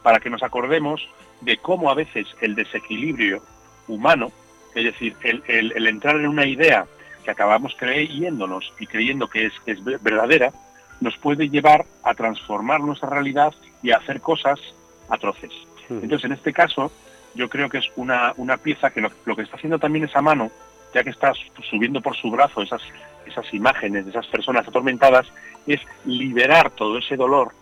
para 0.05 0.21
que 0.21 0.31
nos 0.31 0.45
acordemos 0.45 1.09
de 1.41 1.57
cómo 1.57 1.91
a 1.91 1.95
veces 1.95 2.29
el 2.41 2.55
desequilibrio 2.55 3.43
humano, 3.89 4.31
es 4.75 4.85
decir, 4.85 5.17
el, 5.23 5.87
entrar 5.87 6.17
en 6.17 6.29
una 6.29 6.47
idea 6.47 6.87
que 7.25 7.31
acabamos 7.31 7.75
creyéndonos 7.79 8.73
y 8.79 8.87
creyendo 8.87 9.29
que 9.29 9.47
es, 9.47 9.53
es 9.67 9.83
verdadera, 9.83 10.53
nos 11.01 11.17
puede 11.17 11.49
llevar 11.49 11.87
a 12.03 12.15
transformar 12.15 12.81
nuestra 12.81 13.09
realidad 13.09 13.55
y 13.83 13.93
a 13.93 13.99
hacer 13.99 14.21
cosas 14.21 14.59
atroces. 15.09 15.53
Entonces, 15.89 16.25
en 16.25 16.33
este 16.33 16.53
caso, 16.53 16.91
yo 17.35 17.49
creo 17.49 17.69
que 17.69 17.79
es 17.79 17.91
una, 17.97 18.33
una 18.37 18.57
pieza 18.57 18.91
que 18.91 19.01
lo, 19.01 19.11
lo, 19.25 19.37
que 19.37 19.43
está 19.43 19.57
haciendo 19.57 19.79
también 19.79 20.05
esa 20.05 20.23
mano, 20.23 20.51
ya 20.95 21.03
que 21.03 21.11
está 21.11 21.33
subiendo 21.69 22.01
por 22.01 22.17
su 22.17 22.31
brazo 22.31 22.63
esas 22.63 22.83
esas 23.27 23.53
imágenes 23.53 24.05
de 24.05 24.11
esas 24.11 24.27
personas 24.27 24.67
atormentadas 24.67 25.27
es 25.67 25.81
liberar 26.05 26.71
todo 26.71 26.99
ese 26.99 27.17
dolor. 27.17 27.53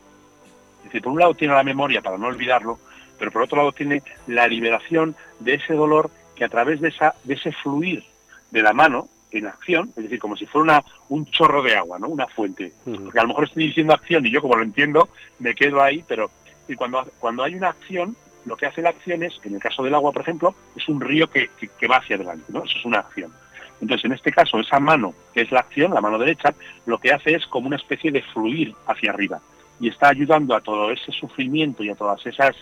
Es 0.79 0.85
decir, 0.85 1.03
por 1.03 1.12
un 1.12 1.20
lado 1.20 1.35
tiene 1.35 1.55
la 1.55 1.62
memoria 1.62 2.03
para 2.03 2.18
no 2.18 2.27
olvidarlo, 2.27 2.79
pero 3.18 3.31
por 3.31 3.42
otro 3.42 3.59
lado 3.59 3.72
tiene 3.72 4.03
la 4.27 4.46
liberación 4.48 5.14
de 5.38 5.55
ese 5.55 5.75
dolor 5.75 6.11
que 6.42 6.46
a 6.46 6.48
través 6.48 6.81
de, 6.81 6.88
esa, 6.88 7.14
de 7.22 7.35
ese 7.35 7.52
fluir 7.52 8.02
de 8.50 8.62
la 8.62 8.72
mano 8.72 9.09
en 9.31 9.46
acción, 9.46 9.90
es 9.96 10.02
decir, 10.02 10.18
como 10.18 10.37
si 10.37 10.44
fuera 10.44 10.64
una, 10.64 10.85
un 11.09 11.24
chorro 11.26 11.62
de 11.62 11.76
agua, 11.76 12.00
¿no? 12.00 12.09
Una 12.09 12.26
fuente. 12.26 12.72
Porque 12.85 13.20
a 13.20 13.22
lo 13.22 13.28
mejor 13.28 13.44
estoy 13.44 13.68
diciendo 13.68 13.94
acción 13.94 14.26
y 14.26 14.33
yo 14.33 14.42
como 14.42 14.57
lo 14.57 14.64
entiendo 14.64 15.09
me 15.38 15.55
quedo 15.55 15.81
ahí, 15.81 16.05
pero 16.09 16.33
y 16.66 16.74
cuando, 16.74 17.05
cuando 17.20 17.44
hay 17.44 17.55
una 17.55 17.68
acción, 17.68 18.16
lo 18.44 18.57
que 18.57 18.66
hace 18.66 18.83
la 18.83 18.88
acción 18.88 19.22
es, 19.22 19.38
en 19.44 19.55
el 19.55 19.61
caso 19.61 19.85
del 19.85 19.94
agua, 19.94 20.11
por 20.11 20.22
ejemplo, 20.22 20.52
es 20.74 20.88
un 20.88 21.00
río 21.00 21.31
que, 21.31 21.48
que 21.78 21.87
va 21.87 21.98
hacia 21.98 22.16
adelante, 22.16 22.46
¿no? 22.48 22.64
Eso 22.64 22.76
es 22.76 22.85
una 22.87 22.98
acción. 22.98 23.33
Entonces, 23.81 24.05
en 24.05 24.12
este 24.14 24.33
caso, 24.33 24.59
esa 24.59 24.81
mano, 24.81 25.14
que 25.33 25.42
es 25.42 25.52
la 25.52 25.61
acción, 25.61 25.94
la 25.94 26.00
mano 26.00 26.18
derecha, 26.18 26.57
lo 26.87 26.98
que 26.98 27.12
hace 27.12 27.37
es 27.37 27.46
como 27.46 27.68
una 27.68 27.76
especie 27.76 28.11
de 28.11 28.22
fluir 28.22 28.74
hacia 28.88 29.12
arriba 29.12 29.40
y 29.78 29.90
está 29.90 30.09
ayudando 30.09 30.57
a 30.57 30.61
todo 30.61 30.90
ese 30.90 31.12
sufrimiento 31.12 31.85
y 31.85 31.90
a 31.90 31.94
todas 31.94 32.26
esas 32.26 32.57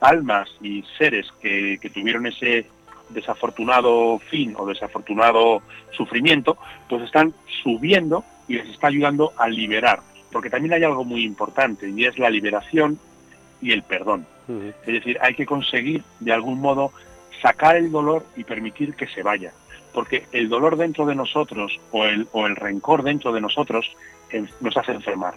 almas 0.00 0.48
y 0.60 0.84
seres 0.98 1.26
que, 1.40 1.78
tuvieron 1.92 2.26
ese 2.26 2.66
desafortunado 3.08 4.18
fin 4.18 4.54
o 4.56 4.66
desafortunado 4.66 5.62
sufrimiento, 5.92 6.56
pues 6.88 7.02
están 7.02 7.34
subiendo 7.62 8.24
y 8.48 8.54
les 8.54 8.68
está 8.68 8.88
ayudando 8.88 9.32
a 9.36 9.48
liberar. 9.48 10.00
Porque 10.32 10.50
también 10.50 10.74
hay 10.74 10.84
algo 10.84 11.04
muy 11.04 11.24
importante 11.24 11.88
y 11.88 12.04
es 12.04 12.18
la 12.18 12.30
liberación 12.30 12.98
y 13.60 13.72
el 13.72 13.82
perdón. 13.82 14.26
Es 14.86 14.92
decir, 14.92 15.18
hay 15.22 15.34
que 15.34 15.46
conseguir 15.46 16.02
de 16.20 16.32
algún 16.32 16.60
modo 16.60 16.92
sacar 17.40 17.76
el 17.76 17.90
dolor 17.90 18.26
y 18.36 18.44
permitir 18.44 18.94
que 18.94 19.06
se 19.06 19.22
vaya 19.22 19.52
porque 19.94 20.26
el 20.32 20.48
dolor 20.48 20.76
dentro 20.76 21.06
de 21.06 21.14
nosotros 21.14 21.80
o 21.92 22.04
el, 22.04 22.26
o 22.32 22.46
el 22.46 22.56
rencor 22.56 23.04
dentro 23.04 23.32
de 23.32 23.40
nosotros 23.40 23.96
nos 24.60 24.76
hace 24.76 24.92
enfermar. 24.92 25.34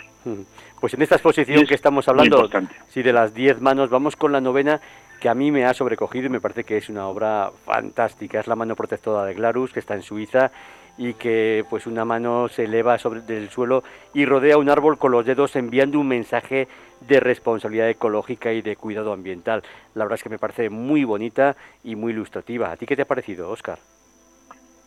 Pues 0.82 0.96
en 0.96 1.04
esta 1.04 1.16
exposición 1.16 1.66
que 1.68 1.76
estamos 1.76 2.08
hablando, 2.08 2.50
sí, 2.90 3.04
de 3.04 3.14
las 3.14 3.34
diez 3.34 3.62
manos, 3.62 3.92
vamos 3.92 4.16
con 4.16 4.32
la 4.32 4.42
novena 4.42 4.82
que 5.20 5.30
a 5.30 5.34
mí 5.34 5.52
me 5.52 5.66
ha 5.66 5.74
sobrecogido 5.74 6.28
y 6.28 6.30
me 6.30 6.42
parece 6.42 6.64
que 6.64 6.78
es 6.78 6.90
una 6.90 7.08
obra 7.08 7.52
fantástica. 7.66 8.40
Es 8.40 8.48
la 8.48 8.56
mano 8.56 8.76
protectora 8.76 9.26
de 9.26 9.34
Glarus, 9.34 9.74
que 9.74 9.80
está 9.80 9.96
en 9.96 10.04
Suiza 10.04 10.52
y 10.98 11.14
que 11.14 11.64
pues 11.70 11.86
una 11.86 12.06
mano 12.06 12.48
se 12.48 12.64
eleva 12.64 12.98
sobre 12.98 13.22
el 13.28 13.50
suelo 13.50 13.84
y 14.14 14.26
rodea 14.26 14.58
un 14.58 14.70
árbol 14.70 14.98
con 14.98 15.12
los 15.12 15.26
dedos 15.26 15.56
enviando 15.56 16.00
un 16.00 16.08
mensaje 16.08 16.68
de 17.02 17.20
responsabilidad 17.20 17.90
ecológica 17.90 18.52
y 18.52 18.62
de 18.62 18.76
cuidado 18.76 19.14
ambiental. 19.14 19.62
La 19.94 20.06
verdad 20.06 20.16
es 20.16 20.24
que 20.24 20.30
me 20.30 20.40
parece 20.40 20.70
muy 20.70 21.04
bonita 21.04 21.56
y 21.84 21.96
muy 21.96 22.14
ilustrativa. 22.14 22.72
¿A 22.72 22.78
ti 22.78 22.86
qué 22.86 22.96
te 22.96 23.04
ha 23.04 23.08
parecido, 23.08 23.50
Oscar? 23.50 23.78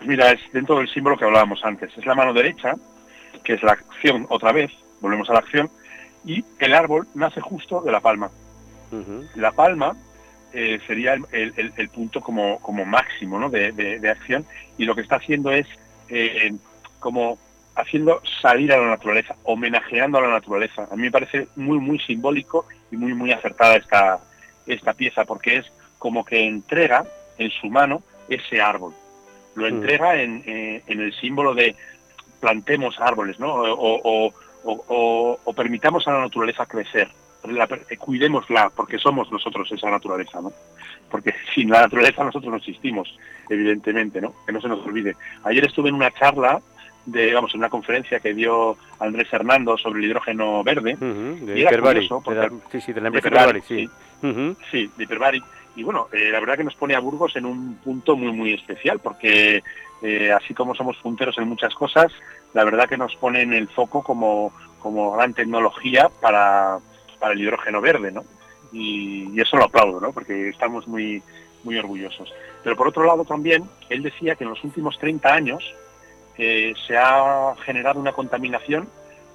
Mira, 0.00 0.32
es 0.32 0.40
dentro 0.52 0.78
del 0.78 0.88
símbolo 0.88 1.16
que 1.16 1.24
hablábamos 1.24 1.64
antes. 1.64 1.96
Es 1.96 2.06
la 2.06 2.14
mano 2.14 2.32
derecha, 2.32 2.74
que 3.44 3.54
es 3.54 3.62
la 3.62 3.72
acción 3.72 4.26
otra 4.30 4.50
vez, 4.50 4.72
volvemos 5.00 5.30
a 5.30 5.34
la 5.34 5.40
acción, 5.40 5.70
y 6.24 6.44
el 6.58 6.74
árbol 6.74 7.06
nace 7.14 7.40
justo 7.40 7.80
de 7.82 7.92
la 7.92 8.00
palma. 8.00 8.30
La 9.36 9.52
palma 9.52 9.94
eh, 10.52 10.80
sería 10.86 11.14
el, 11.32 11.88
punto 11.92 12.20
como, 12.20 12.58
como 12.60 12.84
máximo 12.84 13.38
¿no? 13.38 13.50
de, 13.50 14.10
acción 14.10 14.44
y 14.78 14.84
lo 14.84 14.94
que 14.94 15.02
está 15.02 15.16
haciendo 15.16 15.50
es 15.52 15.66
eh, 16.08 16.52
como 16.98 17.38
haciendo 17.76 18.20
salir 18.42 18.72
a 18.72 18.78
la 18.78 18.88
naturaleza, 18.88 19.36
homenajeando 19.44 20.18
a 20.18 20.22
la 20.22 20.28
naturaleza. 20.28 20.88
A 20.90 20.96
mí 20.96 21.02
me 21.02 21.10
parece 21.10 21.48
muy, 21.56 21.78
muy 21.78 21.98
simbólico 22.00 22.66
y 22.90 22.96
muy, 22.96 23.14
muy 23.14 23.32
acertada 23.32 23.76
esta, 23.76 24.20
esta 24.66 24.92
pieza 24.92 25.24
porque 25.24 25.56
es 25.56 25.72
como 25.98 26.24
que 26.24 26.46
entrega 26.46 27.04
en 27.38 27.50
su 27.50 27.68
mano 27.68 28.02
ese 28.28 28.60
árbol 28.60 28.94
lo 29.54 29.64
mm. 29.64 29.68
entrega 29.68 30.20
en, 30.20 30.42
eh, 30.46 30.82
en, 30.86 31.00
el 31.00 31.12
símbolo 31.14 31.54
de 31.54 31.74
plantemos 32.40 32.98
árboles, 33.00 33.38
¿no? 33.38 33.52
O, 33.54 34.32
o, 34.62 35.52
permitamos 35.54 36.06
a 36.06 36.12
la 36.12 36.20
naturaleza 36.20 36.64
crecer, 36.64 37.08
la, 37.44 37.68
cuidémosla, 37.98 38.70
porque 38.74 38.98
somos 38.98 39.30
nosotros 39.30 39.70
esa 39.72 39.90
naturaleza, 39.90 40.40
¿no? 40.40 40.52
Porque 41.10 41.34
sin 41.54 41.70
la 41.70 41.80
naturaleza 41.80 42.24
nosotros 42.24 42.50
no 42.50 42.58
existimos, 42.58 43.16
evidentemente, 43.48 44.20
¿no? 44.20 44.34
Que 44.46 44.52
no 44.52 44.60
se 44.60 44.68
nos 44.68 44.84
olvide. 44.86 45.16
Ayer 45.44 45.64
estuve 45.64 45.88
en 45.88 45.96
una 45.96 46.10
charla 46.10 46.60
de, 47.06 47.32
vamos, 47.32 47.54
en 47.54 47.60
una 47.60 47.70
conferencia 47.70 48.20
que 48.20 48.34
dio 48.34 48.76
Andrés 48.98 49.32
Hernando 49.32 49.76
sobre 49.76 50.00
el 50.00 50.06
hidrógeno 50.06 50.62
verde. 50.62 50.96
de 50.96 51.60
y 51.60 51.66
sí, 52.70 52.80
sí, 52.80 52.92
de 52.92 53.00
la 53.00 53.08
empresa 53.08 53.52
sí. 53.66 53.88
Sí, 54.20 54.56
sí 54.70 54.90
de 54.96 55.04
Hiperbari 55.04 55.42
y 55.76 55.82
bueno, 55.82 56.08
eh, 56.12 56.30
la 56.30 56.40
verdad 56.40 56.56
que 56.56 56.64
nos 56.64 56.74
pone 56.74 56.94
a 56.94 57.00
Burgos 57.00 57.36
en 57.36 57.46
un 57.46 57.76
punto 57.76 58.16
muy, 58.16 58.32
muy 58.32 58.52
especial, 58.52 58.98
porque 58.98 59.62
eh, 60.02 60.32
así 60.32 60.52
como 60.52 60.74
somos 60.74 60.96
punteros 60.98 61.38
en 61.38 61.48
muchas 61.48 61.74
cosas, 61.74 62.12
la 62.52 62.64
verdad 62.64 62.88
que 62.88 62.96
nos 62.96 63.14
pone 63.16 63.42
en 63.42 63.52
el 63.52 63.68
foco 63.68 64.02
como, 64.02 64.52
como 64.80 65.12
gran 65.12 65.32
tecnología 65.32 66.10
para, 66.20 66.78
para 67.20 67.34
el 67.34 67.40
hidrógeno 67.40 67.80
verde, 67.80 68.10
¿no? 68.10 68.24
Y, 68.72 69.40
eso 69.40 69.56
lo 69.56 69.64
aplaudo, 69.64 70.00
¿no? 70.00 70.12
Porque 70.12 70.48
estamos 70.48 70.88
muy, 70.88 71.22
muy 71.62 71.78
orgullosos. 71.78 72.32
Pero 72.64 72.76
por 72.76 72.88
otro 72.88 73.04
lado 73.04 73.24
también, 73.24 73.64
él 73.88 74.02
decía 74.02 74.34
que 74.34 74.44
en 74.44 74.50
los 74.50 74.64
últimos 74.64 74.98
30 74.98 75.32
años 75.32 75.74
eh, 76.36 76.74
se 76.86 76.96
ha 76.96 77.54
generado 77.64 78.00
una 78.00 78.12
contaminación 78.12 78.88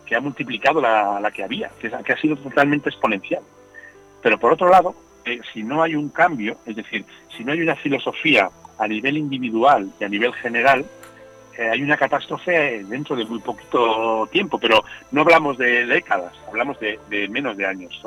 que 0.06 0.16
ha 0.16 0.20
multiplicado 0.20 0.82
la, 0.82 1.20
la 1.20 1.32
que 1.32 1.44
había, 1.44 1.72
que, 1.80 1.90
que 1.90 2.14
ha 2.14 2.22
sido 2.22 2.36
totalmente 2.36 2.90
exponencial. 2.90 3.42
Pero 4.22 4.38
por 4.40 4.54
otro 4.54 4.70
lado, 4.70 4.96
si 5.54 5.64
no 5.64 5.82
hay 5.82 5.96
un 5.96 6.10
cambio, 6.10 6.58
es 6.66 6.76
decir, 6.76 7.06
si 7.36 7.44
no 7.44 7.52
hay 7.52 7.62
una 7.62 7.76
filosofía 7.76 8.50
a 8.78 8.88
nivel 8.88 9.18
individual 9.18 9.92
y 10.00 10.04
a 10.04 10.10
nivel 10.10 10.34
general, 10.34 10.86
eh, 11.58 11.70
hay 11.70 11.82
una 11.82 11.98
catástrofe 11.98 12.84
dentro 12.84 13.16
de 13.16 13.26
muy 13.26 13.40
poquito 13.40 14.28
tiempo, 14.32 14.58
pero 14.60 14.84
no 15.12 15.22
hablamos 15.22 15.58
de 15.58 15.86
décadas, 15.86 16.34
hablamos 16.48 16.78
de, 16.80 17.00
menos 17.30 17.56
de 17.56 17.66
años. 17.66 18.02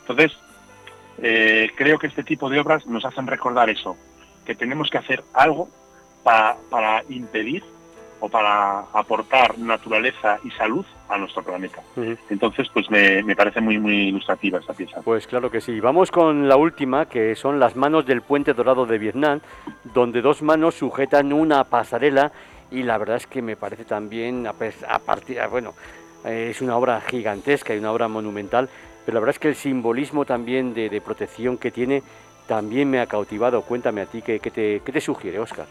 Entonces, 0.00 0.36
eh, 1.18 1.70
creo 1.74 1.98
que 1.98 2.08
este 2.08 2.24
tipo 2.24 2.50
de 2.50 2.60
obras 2.60 2.86
nos 2.86 3.04
hacen 3.04 3.26
recordar 3.26 3.70
eso, 3.70 3.96
que 4.44 4.54
tenemos 4.54 4.90
que 4.90 4.98
hacer 4.98 5.24
algo 5.32 5.68
para, 6.22 7.04
impedir 7.08 7.62
o 8.20 8.28
para 8.28 8.80
aportar 8.92 9.58
naturaleza 9.58 10.38
y 10.44 10.50
salud 10.50 10.84
a 11.08 11.18
nuestro 11.18 11.42
planeta. 11.42 11.82
Entonces, 12.30 12.68
pues 12.72 12.90
me, 12.90 13.22
me, 13.22 13.36
parece 13.36 13.60
muy, 13.60 13.78
muy 13.78 14.08
ilustrativa 14.08 14.58
esta 14.58 14.72
pieza. 14.72 15.00
Pues 15.02 15.26
claro 15.26 15.50
que 15.50 15.60
sí. 15.60 15.80
Vamos 15.80 16.10
con 16.10 16.48
la 16.48 16.56
última, 16.56 17.06
que 17.06 17.34
son 17.34 17.60
las 17.60 17.76
manos 17.76 18.06
del 18.06 18.22
puente 18.22 18.54
dorado 18.54 18.86
de 18.86 18.98
Vietnam, 18.98 19.40
donde 19.92 20.22
dos 20.22 20.42
manos 20.42 20.74
sujetan 20.74 21.32
una 21.32 21.64
pasarela 21.64 22.32
y 22.74 22.82
la 22.82 22.98
verdad 22.98 23.16
es 23.16 23.26
que 23.26 23.40
me 23.40 23.56
parece 23.56 23.84
también, 23.84 24.46
a, 24.46 24.98
partir, 24.98 25.38
bueno, 25.48 25.74
es 26.24 26.60
una 26.60 26.76
obra 26.76 27.00
gigantesca 27.00 27.74
y 27.74 27.78
una 27.78 27.92
obra 27.92 28.08
monumental, 28.08 28.68
pero 29.06 29.14
la 29.14 29.20
verdad 29.20 29.36
es 29.36 29.38
que 29.38 29.48
el 29.48 29.54
simbolismo 29.54 30.24
también 30.24 30.74
de, 30.74 31.00
protección 31.00 31.56
que 31.56 31.70
tiene 31.70 32.02
también 32.48 32.90
me 32.90 33.00
ha 33.00 33.06
cautivado. 33.06 33.62
Cuéntame 33.62 34.00
a 34.00 34.06
ti, 34.06 34.22
¿qué, 34.22 34.38
te, 34.38 34.80
qué 34.84 34.92
te 34.92 35.00
sugiere, 35.00 35.38
Oscar? 35.38 35.66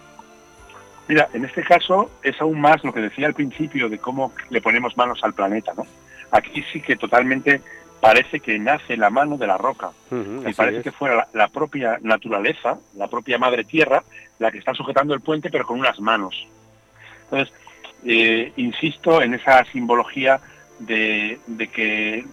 Mira, 1.09 1.27
en 1.33 1.43
este 1.43 1.61
caso 1.61 2.09
es 2.23 2.39
aún 2.39 2.61
más 2.61 2.81
lo 2.85 2.93
que 2.93 3.01
decía 3.01 3.27
al 3.27 3.33
principio 3.33 3.89
de 3.89 3.97
cómo 3.97 4.31
le 4.49 4.61
ponemos 4.61 4.95
manos 4.95 5.19
al 5.23 5.33
planeta, 5.33 5.73
¿no? 5.75 5.85
Aquí 6.31 6.63
sí 6.71 6.81
que 6.81 6.95
totalmente 6.95 7.61
parece 7.99 8.39
que 8.39 8.57
nace 8.57 8.95
la 8.95 9.09
mano 9.09 9.37
de 9.37 9.47
la 9.47 9.57
roca 9.57 9.91
y 10.11 10.53
parece 10.53 10.83
que 10.83 10.91
fuera 10.91 11.27
la, 11.33 11.47
propia 11.49 11.99
naturaleza, 12.01 12.77
la 12.95 13.07
propia 13.07 13.37
madre 13.37 13.65
tierra, 13.65 14.03
la 14.39 14.51
que 14.51 14.57
está 14.57 14.73
sujetando 14.73 15.13
el 15.13 15.21
puente 15.21 15.49
pero 15.49 15.65
con 15.65 15.79
unas 15.79 15.99
manos. 15.99 16.47
Entonces, 17.33 17.53
eh, 18.05 18.53
insisto 18.57 19.21
en 19.21 19.33
esa 19.33 19.65
simbología 19.65 20.39
de, 20.79 21.39
que 21.73 22.25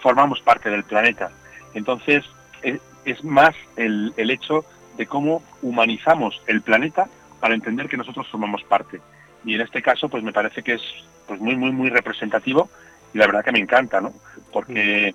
formamos 0.00 0.40
parte 0.40 0.70
del 0.70 0.84
planeta. 0.84 1.30
Entonces, 1.74 2.24
es, 2.62 3.24
más 3.24 3.54
el, 3.76 4.12
hecho 4.16 4.64
de 4.96 5.06
cómo 5.06 5.42
humanizamos 5.62 6.40
el 6.46 6.62
planeta 6.62 7.08
para 7.40 7.54
entender 7.54 7.88
que 7.88 7.96
nosotros 7.96 8.28
formamos 8.28 8.62
parte. 8.64 9.00
Y 9.44 9.54
en 9.54 9.62
este 9.62 9.82
caso, 9.82 10.08
pues 10.08 10.22
me 10.22 10.32
parece 10.32 10.62
que 10.62 10.74
es 10.74 10.82
pues 11.26 11.40
muy, 11.40 11.56
muy, 11.56 11.72
muy 11.72 11.90
representativo 11.90 12.68
y 13.12 13.18
la 13.18 13.26
verdad 13.26 13.44
que 13.44 13.52
me 13.52 13.58
encanta, 13.58 14.00
¿no? 14.00 14.12
Porque 14.52 15.14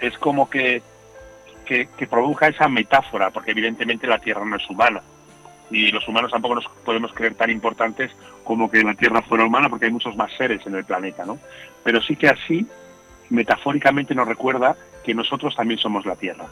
es 0.00 0.18
como 0.18 0.48
que, 0.48 0.82
que, 1.64 1.88
provoca 2.08 2.48
esa 2.48 2.68
metáfora, 2.68 3.30
porque 3.30 3.52
evidentemente 3.52 4.06
la 4.06 4.18
Tierra 4.18 4.44
no 4.44 4.56
es 4.56 4.70
humana. 4.70 5.02
Y 5.70 5.90
los 5.90 6.06
humanos 6.06 6.30
tampoco 6.30 6.56
nos 6.56 6.68
podemos 6.84 7.12
creer 7.12 7.34
tan 7.34 7.50
importantes 7.50 8.12
como 8.44 8.70
que 8.70 8.82
la 8.82 8.94
Tierra 8.94 9.22
fuera 9.22 9.44
humana, 9.44 9.68
porque 9.68 9.86
hay 9.86 9.92
muchos 9.92 10.16
más 10.16 10.32
seres 10.36 10.64
en 10.66 10.74
el 10.74 10.84
planeta, 10.84 11.24
¿no? 11.24 11.38
Pero 11.82 12.00
sí 12.00 12.16
que 12.16 12.28
así, 12.28 12.66
metafóricamente 13.30 14.14
nos 14.14 14.28
recuerda 14.28 14.76
que 15.04 15.14
nosotros 15.14 15.54
también 15.56 15.78
somos 15.78 16.06
la 16.06 16.16
Tierra 16.16 16.46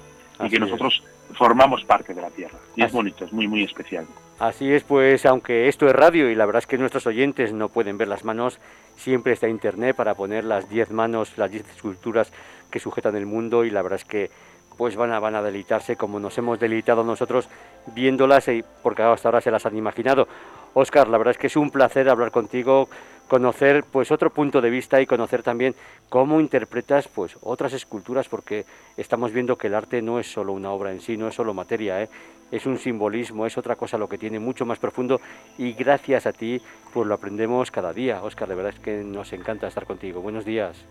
y 0.44 0.48
que 0.48 0.58
nosotros 0.58 1.02
formamos 1.34 1.84
parte 1.84 2.14
de 2.14 2.22
la 2.22 2.30
Tierra. 2.30 2.58
Y 2.76 2.82
es 2.82 2.92
bonito, 2.92 3.24
es 3.24 3.32
muy, 3.32 3.46
muy 3.46 3.62
especial. 3.62 4.06
Así 4.38 4.72
es, 4.72 4.82
pues 4.82 5.24
aunque 5.26 5.68
esto 5.68 5.86
es 5.86 5.92
radio 5.92 6.28
y 6.28 6.34
la 6.34 6.44
verdad 6.44 6.58
es 6.58 6.66
que 6.66 6.76
nuestros 6.76 7.06
oyentes 7.06 7.52
no 7.52 7.68
pueden 7.68 7.98
ver 7.98 8.08
las 8.08 8.24
manos, 8.24 8.58
siempre 8.96 9.32
está 9.32 9.48
internet 9.48 9.94
para 9.94 10.14
poner 10.14 10.44
las 10.44 10.68
10 10.68 10.90
manos, 10.90 11.38
las 11.38 11.50
10 11.50 11.68
esculturas 11.70 12.32
que 12.70 12.80
sujetan 12.80 13.14
el 13.14 13.26
mundo 13.26 13.64
y 13.64 13.70
la 13.70 13.82
verdad 13.82 14.00
es 14.00 14.04
que 14.04 14.30
pues 14.76 14.96
van 14.96 15.12
a, 15.12 15.18
van 15.18 15.34
a 15.34 15.42
deleitarse 15.42 15.96
como 15.96 16.18
nos 16.20 16.36
hemos 16.38 16.58
deleitado 16.58 17.04
nosotros 17.04 17.48
viéndolas 17.94 18.48
y 18.48 18.64
porque 18.82 19.02
hasta 19.02 19.28
ahora 19.28 19.40
se 19.40 19.50
las 19.50 19.66
han 19.66 19.76
imaginado. 19.76 20.28
Oscar, 20.74 21.08
la 21.08 21.18
verdad 21.18 21.32
es 21.32 21.38
que 21.38 21.46
es 21.46 21.56
un 21.56 21.70
placer 21.70 22.08
hablar 22.08 22.32
contigo, 22.32 22.88
conocer 23.28 23.84
pues 23.84 24.10
otro 24.10 24.30
punto 24.30 24.60
de 24.60 24.70
vista 24.70 25.00
y 25.00 25.06
conocer 25.06 25.42
también 25.42 25.74
cómo 26.08 26.40
interpretas 26.40 27.08
pues 27.08 27.36
otras 27.42 27.72
esculturas 27.72 28.28
porque 28.28 28.64
estamos 28.96 29.32
viendo 29.32 29.56
que 29.56 29.68
el 29.68 29.74
arte 29.74 30.02
no 30.02 30.18
es 30.18 30.30
solo 30.30 30.52
una 30.52 30.70
obra 30.70 30.92
en 30.92 31.00
sí, 31.00 31.16
no 31.16 31.28
es 31.28 31.34
solo 31.34 31.54
materia, 31.54 32.02
¿eh? 32.02 32.08
es 32.50 32.66
un 32.66 32.78
simbolismo, 32.78 33.46
es 33.46 33.56
otra 33.56 33.76
cosa 33.76 33.98
lo 33.98 34.08
que 34.08 34.18
tiene 34.18 34.38
mucho 34.38 34.66
más 34.66 34.78
profundo 34.78 35.20
y 35.58 35.72
gracias 35.72 36.26
a 36.26 36.32
ti 36.32 36.60
pues 36.92 37.06
lo 37.06 37.14
aprendemos 37.14 37.70
cada 37.70 37.92
día. 37.92 38.22
Oscar, 38.22 38.48
de 38.48 38.54
verdad 38.54 38.74
es 38.74 38.80
que 38.80 39.02
nos 39.02 39.32
encanta 39.32 39.66
estar 39.66 39.86
contigo. 39.86 40.20
Buenos 40.20 40.44
días. 40.44 40.84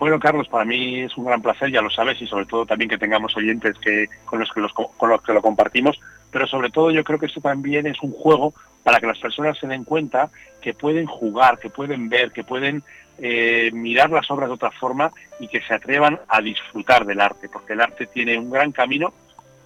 Bueno, 0.00 0.18
Carlos, 0.18 0.48
para 0.48 0.64
mí 0.64 1.00
es 1.00 1.14
un 1.18 1.26
gran 1.26 1.42
placer, 1.42 1.70
ya 1.70 1.82
lo 1.82 1.90
sabes, 1.90 2.20
y 2.22 2.26
sobre 2.26 2.46
todo 2.46 2.64
también 2.64 2.88
que 2.88 2.96
tengamos 2.96 3.36
oyentes 3.36 3.76
que, 3.78 4.08
con, 4.24 4.40
los 4.40 4.50
que 4.50 4.62
con 4.96 5.10
los 5.10 5.20
que 5.20 5.34
lo 5.34 5.42
compartimos, 5.42 6.00
pero 6.30 6.46
sobre 6.46 6.70
todo 6.70 6.90
yo 6.90 7.04
creo 7.04 7.18
que 7.18 7.26
esto 7.26 7.42
también 7.42 7.86
es 7.86 8.00
un 8.00 8.10
juego 8.10 8.54
para 8.82 8.98
que 8.98 9.06
las 9.06 9.18
personas 9.18 9.58
se 9.58 9.66
den 9.66 9.84
cuenta 9.84 10.30
que 10.62 10.72
pueden 10.72 11.04
jugar, 11.04 11.58
que 11.58 11.68
pueden 11.68 12.08
ver, 12.08 12.32
que 12.32 12.44
pueden 12.44 12.82
eh, 13.18 13.70
mirar 13.74 14.08
las 14.08 14.30
obras 14.30 14.48
de 14.48 14.54
otra 14.54 14.70
forma 14.70 15.12
y 15.38 15.48
que 15.48 15.60
se 15.60 15.74
atrevan 15.74 16.18
a 16.28 16.40
disfrutar 16.40 17.04
del 17.04 17.20
arte, 17.20 17.50
porque 17.50 17.74
el 17.74 17.82
arte 17.82 18.06
tiene 18.06 18.38
un 18.38 18.50
gran 18.50 18.72
camino 18.72 19.12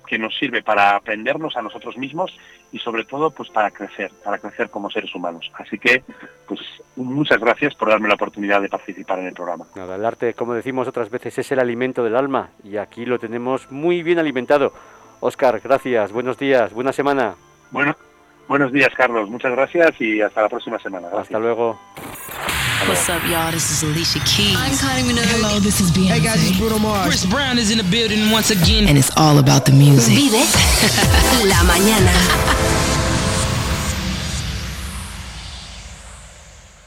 que 0.06 0.18
nos 0.18 0.36
sirve 0.36 0.62
para 0.62 0.96
aprendernos 0.96 1.56
a 1.56 1.62
nosotros 1.62 1.96
mismos 1.96 2.36
y 2.72 2.78
sobre 2.78 3.04
todo 3.04 3.30
pues 3.30 3.50
para 3.50 3.70
crecer, 3.70 4.10
para 4.22 4.38
crecer 4.38 4.70
como 4.70 4.90
seres 4.90 5.14
humanos. 5.14 5.50
Así 5.54 5.78
que 5.78 6.02
pues 6.46 6.60
muchas 6.96 7.38
gracias 7.38 7.74
por 7.74 7.88
darme 7.88 8.08
la 8.08 8.14
oportunidad 8.14 8.60
de 8.60 8.68
participar 8.68 9.18
en 9.20 9.26
el 9.26 9.34
programa. 9.34 9.66
Nada, 9.74 9.96
el 9.96 10.04
arte, 10.04 10.34
como 10.34 10.54
decimos 10.54 10.88
otras 10.88 11.10
veces, 11.10 11.38
es 11.38 11.52
el 11.52 11.60
alimento 11.60 12.04
del 12.04 12.16
alma 12.16 12.50
y 12.62 12.76
aquí 12.76 13.06
lo 13.06 13.18
tenemos 13.18 13.70
muy 13.70 14.02
bien 14.02 14.18
alimentado. 14.18 14.72
Oscar, 15.20 15.60
gracias, 15.62 16.12
buenos 16.12 16.38
días, 16.38 16.72
buena 16.72 16.92
semana. 16.92 17.34
Bueno, 17.70 17.96
buenos 18.48 18.72
días 18.72 18.92
Carlos, 18.94 19.28
muchas 19.30 19.52
gracias 19.52 20.00
y 20.00 20.20
hasta 20.20 20.42
la 20.42 20.48
próxima 20.48 20.78
semana. 20.78 21.08
Hasta 21.16 21.38
luego. 21.38 21.78
What's 22.82 23.08
up, 23.08 23.22
y'all? 23.26 23.50
This 23.50 23.70
is 23.70 23.82
Alicia 23.82 24.18
Keys. 24.26 24.54
I'm 24.58 24.72
Kylie 24.72 25.08
Minogue. 25.08 25.24
Hello, 25.24 25.58
this 25.58 25.80
is 25.80 25.90
Beyonce. 25.90 26.06
Hey 26.08 26.20
guys, 26.20 26.34
this 26.34 26.50
is 26.50 26.58
Bruno 26.58 26.78
Mars. 26.78 27.06
Chris 27.06 27.24
Brown 27.24 27.56
is 27.56 27.70
in 27.70 27.78
the 27.78 27.84
building 27.84 28.30
once 28.30 28.50
again. 28.50 28.88
And 28.88 28.98
it's 28.98 29.10
all 29.16 29.38
about 29.38 29.64
the 29.64 29.72
music. 29.72 30.12
Vive 30.14 30.32
la 31.48 31.62
mañana. 31.64 32.93